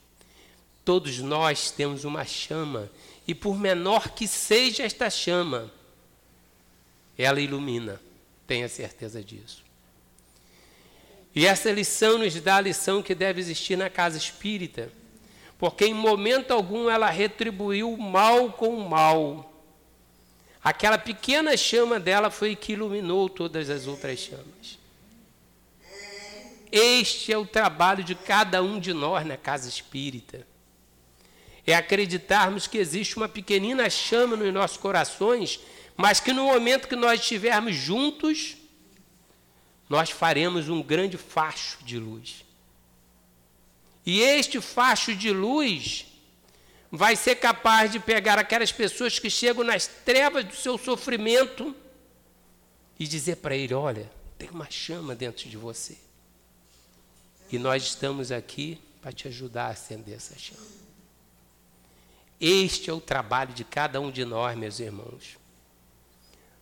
[0.84, 2.91] Todos nós temos uma chama,
[3.26, 5.70] e por menor que seja esta chama,
[7.16, 8.01] ela ilumina,
[8.47, 9.64] tenha certeza disso.
[11.34, 14.91] E essa lição nos dá a lição que deve existir na casa espírita,
[15.59, 19.47] porque em momento algum ela retribuiu o mal com o mal.
[20.62, 24.78] Aquela pequena chama dela foi que iluminou todas as outras chamas.
[26.70, 30.46] Este é o trabalho de cada um de nós na casa espírita.
[31.66, 35.61] É acreditarmos que existe uma pequenina chama nos nossos corações,
[35.96, 38.56] mas que no momento que nós estivermos juntos,
[39.88, 42.44] nós faremos um grande facho de luz.
[44.04, 46.06] E este facho de luz
[46.91, 51.74] vai ser capaz de pegar aquelas pessoas que chegam nas trevas do seu sofrimento
[52.99, 55.97] e dizer para ele: Olha, tem uma chama dentro de você.
[57.51, 60.78] E nós estamos aqui para te ajudar a acender essa chama.
[62.41, 65.36] Este é o trabalho de cada um de nós, meus irmãos.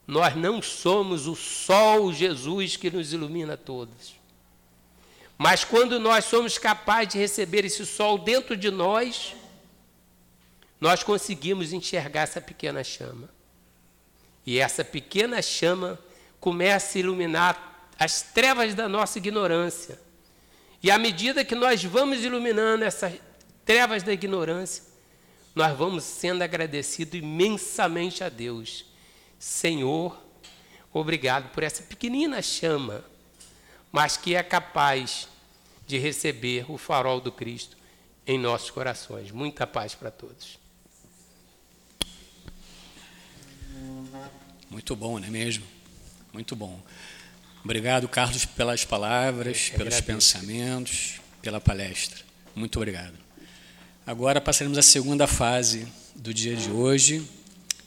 [0.06, 4.14] Nós não somos o sol Jesus que nos ilumina todos.
[5.36, 9.34] Mas quando nós somos capazes de receber esse sol dentro de nós,
[10.80, 13.28] nós conseguimos enxergar essa pequena chama.
[14.44, 15.98] E essa pequena chama
[16.38, 19.98] começa a iluminar as trevas da nossa ignorância.
[20.82, 23.14] E à medida que nós vamos iluminando essas
[23.64, 24.84] trevas da ignorância,
[25.54, 28.84] nós vamos sendo agradecidos imensamente a Deus.
[29.38, 30.22] Senhor,
[30.92, 33.02] obrigado por essa pequenina chama,
[33.90, 35.28] mas que é capaz
[35.86, 37.76] de receber o farol do Cristo
[38.26, 39.30] em nossos corações.
[39.30, 40.65] Muita paz para todos.
[44.70, 45.64] Muito bom, não é mesmo?
[46.32, 46.80] Muito bom.
[47.64, 52.24] Obrigado, Carlos, pelas palavras, pelos pensamentos, pela palestra.
[52.54, 53.14] Muito obrigado.
[54.06, 57.26] Agora passaremos à segunda fase do dia de hoje,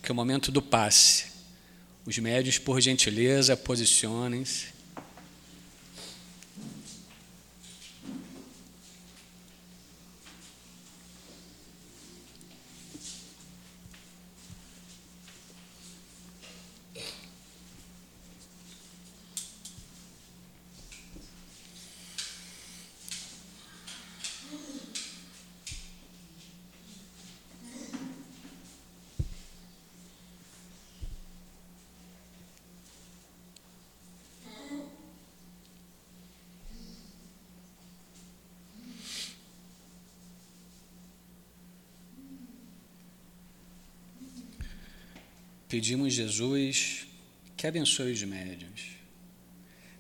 [0.02, 1.26] que é o momento do passe.
[2.06, 4.79] Os médios, por gentileza, posicionem-se.
[45.70, 47.06] Pedimos, Jesus,
[47.56, 48.98] que abençoe os médiuns,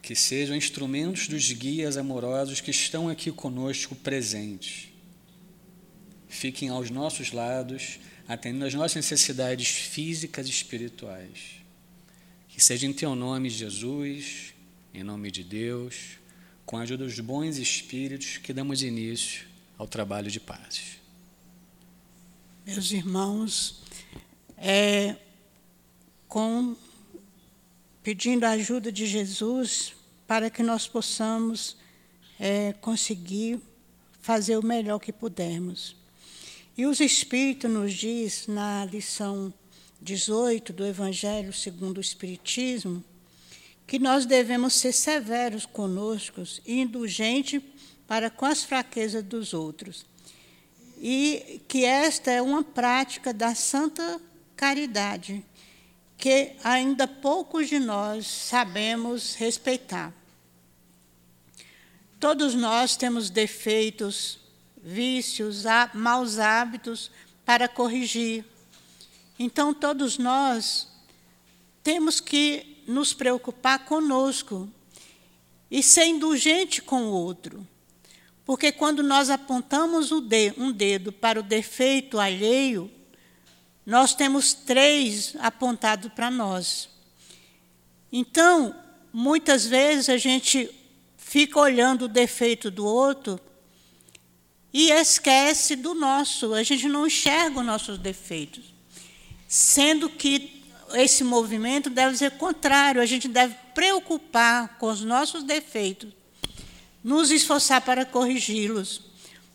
[0.01, 4.89] que sejam instrumentos dos guias amorosos que estão aqui conosco presentes.
[6.27, 11.61] Fiquem aos nossos lados, atendendo às nossas necessidades físicas e espirituais.
[12.47, 14.55] Que seja em Teu nome, Jesus,
[14.91, 16.17] em nome de Deus,
[16.65, 19.45] com a ajuda dos bons espíritos, que damos início
[19.77, 20.97] ao trabalho de paz.
[22.65, 23.83] Meus irmãos,
[24.57, 25.15] é,
[26.29, 26.75] com
[28.01, 29.93] pedindo a ajuda de Jesus
[30.27, 31.75] para que nós possamos
[32.39, 33.59] é, conseguir
[34.21, 35.95] fazer o melhor que pudermos.
[36.77, 39.53] E os Espíritos nos diz na lição
[40.01, 43.03] 18 do Evangelho segundo o Espiritismo
[43.87, 47.59] que nós devemos ser severos conosco e indulgentes
[48.07, 50.05] para com as fraquezas dos outros.
[51.01, 54.21] E que esta é uma prática da santa
[54.55, 55.43] caridade,
[56.19, 60.13] que ainda poucos de nós sabemos respeitar.
[62.19, 64.37] Todos nós temos defeitos,
[64.83, 65.63] vícios,
[65.93, 67.09] maus hábitos
[67.45, 68.43] para corrigir.
[69.39, 70.89] Então, todos nós
[71.81, 74.69] temos que nos preocupar conosco
[75.71, 77.65] e ser indulgente com o outro.
[78.43, 82.91] Porque quando nós apontamos um dedo para o defeito alheio,
[83.89, 86.89] nós temos três apontados para nós.
[88.11, 88.75] Então,
[89.11, 90.69] muitas vezes a gente
[91.17, 93.39] fica olhando o defeito do outro
[94.71, 98.63] e esquece do nosso, a gente não enxerga os nossos defeitos.
[99.47, 100.63] Sendo que
[100.93, 106.11] esse movimento deve ser contrário, a gente deve preocupar com os nossos defeitos,
[107.03, 109.01] nos esforçar para corrigi-los,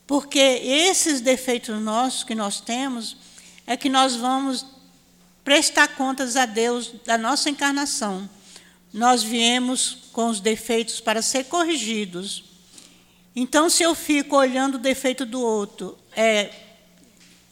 [0.09, 3.17] Porque esses defeitos nossos que nós temos
[3.67, 4.67] é que nós vamos
[5.43, 8.29] prestar contas a Deus da nossa encarnação.
[8.93, 12.45] Nós viemos com os defeitos para ser corrigidos.
[13.37, 16.51] Então, se eu fico olhando o defeito do outro é,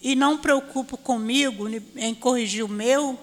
[0.01, 3.19] e não preocupo comigo em corrigir o meu,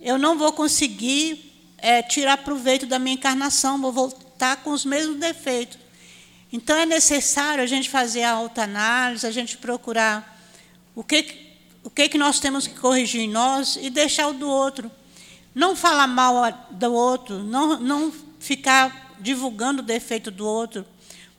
[0.00, 5.18] eu não vou conseguir é, tirar proveito da minha encarnação, vou voltar com os mesmos
[5.18, 5.78] defeitos.
[6.52, 10.36] Então, é necessário a gente fazer a autoanálise, a gente procurar
[10.94, 11.47] o que,
[11.88, 14.90] o que, que nós temos que corrigir em nós e deixar o do outro.
[15.54, 20.84] Não falar mal do outro, não, não ficar divulgando o defeito do outro,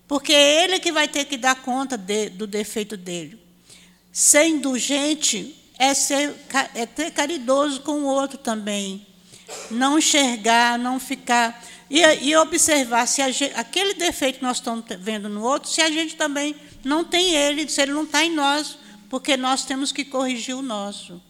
[0.07, 3.39] porque é ele que vai ter que dar conta de, do defeito dele.
[4.11, 6.33] Ser indulgente é, ser,
[6.73, 9.05] é ter caridoso com o outro também.
[9.69, 11.63] Não enxergar, não ficar.
[11.87, 15.91] E, e observar se gente, aquele defeito que nós estamos vendo no outro, se a
[15.91, 18.79] gente também não tem ele, se ele não está em nós,
[19.09, 21.21] porque nós temos que corrigir o nosso.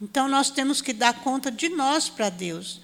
[0.00, 2.80] Então, nós temos que dar conta de nós para Deus.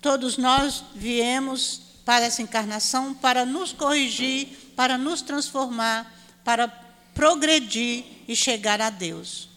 [0.00, 6.12] Todos nós viemos para essa encarnação para nos corrigir, para nos transformar,
[6.44, 6.68] para
[7.14, 9.48] progredir e chegar a Deus.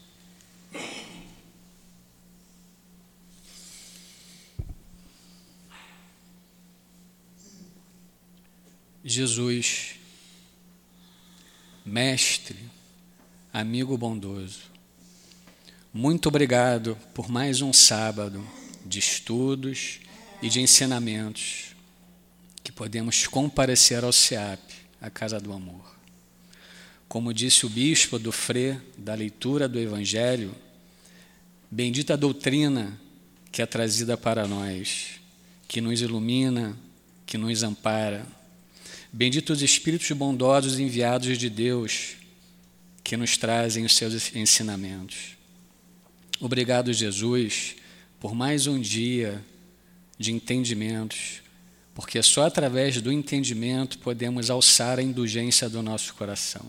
[9.04, 9.94] Jesus,
[11.84, 12.70] Mestre,
[13.52, 14.60] amigo bondoso,
[15.92, 18.46] muito obrigado por mais um sábado
[18.86, 19.98] de estudos
[20.40, 21.74] e de ensinamentos
[22.62, 24.60] que podemos comparecer ao SEAP,
[25.00, 25.96] a Casa do Amor.
[27.08, 30.54] Como disse o bispo do Frê, da leitura do Evangelho,
[31.68, 32.96] bendita doutrina
[33.50, 35.20] que é trazida para nós,
[35.66, 36.78] que nos ilumina,
[37.26, 38.24] que nos ampara.
[39.12, 42.19] Benditos os Espíritos bondosos enviados de Deus,
[43.10, 45.36] que nos trazem os seus ensinamentos.
[46.38, 47.74] Obrigado, Jesus,
[48.20, 49.44] por mais um dia
[50.16, 51.42] de entendimentos,
[51.92, 56.64] porque só através do entendimento podemos alçar a indulgência do nosso coração.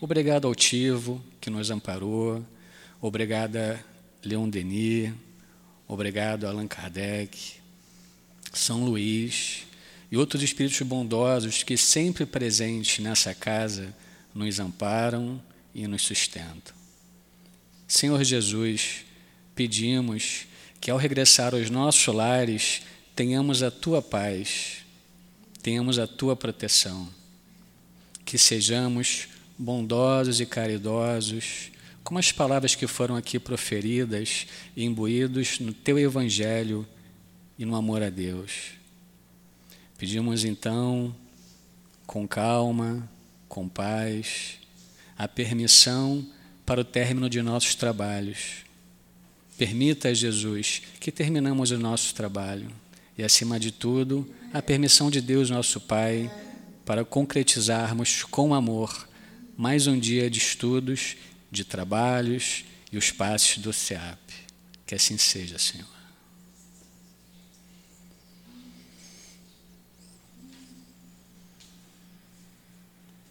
[0.00, 2.42] Obrigado ao Tivo, que nos amparou,
[2.98, 3.78] obrigado a
[4.24, 5.12] Leon Denis,
[5.86, 7.56] obrigado Allan Kardec,
[8.54, 9.66] São Luís
[10.10, 13.94] e outros espíritos bondosos que sempre presentes nessa casa
[14.36, 15.40] nos amparam
[15.74, 16.74] e nos sustentam.
[17.88, 19.04] Senhor Jesus,
[19.54, 20.46] pedimos
[20.80, 22.82] que ao regressar aos nossos lares
[23.14, 24.84] tenhamos a tua paz,
[25.62, 27.08] tenhamos a tua proteção,
[28.26, 29.28] que sejamos
[29.58, 31.70] bondosos e caridosos,
[32.04, 36.86] como as palavras que foram aqui proferidas e imbuídos no teu evangelho
[37.58, 38.72] e no amor a Deus.
[39.96, 41.16] Pedimos então,
[42.06, 43.08] com calma,
[43.56, 44.58] com paz,
[45.16, 46.22] a permissão
[46.66, 48.66] para o término de nossos trabalhos.
[49.56, 52.70] Permita, Jesus, que terminamos o nosso trabalho
[53.16, 56.30] e, acima de tudo, a permissão de Deus, nosso Pai,
[56.84, 59.08] para concretizarmos com amor
[59.56, 61.16] mais um dia de estudos,
[61.50, 64.18] de trabalhos e os passos do SEAP.
[64.86, 65.95] Que assim seja, Senhor.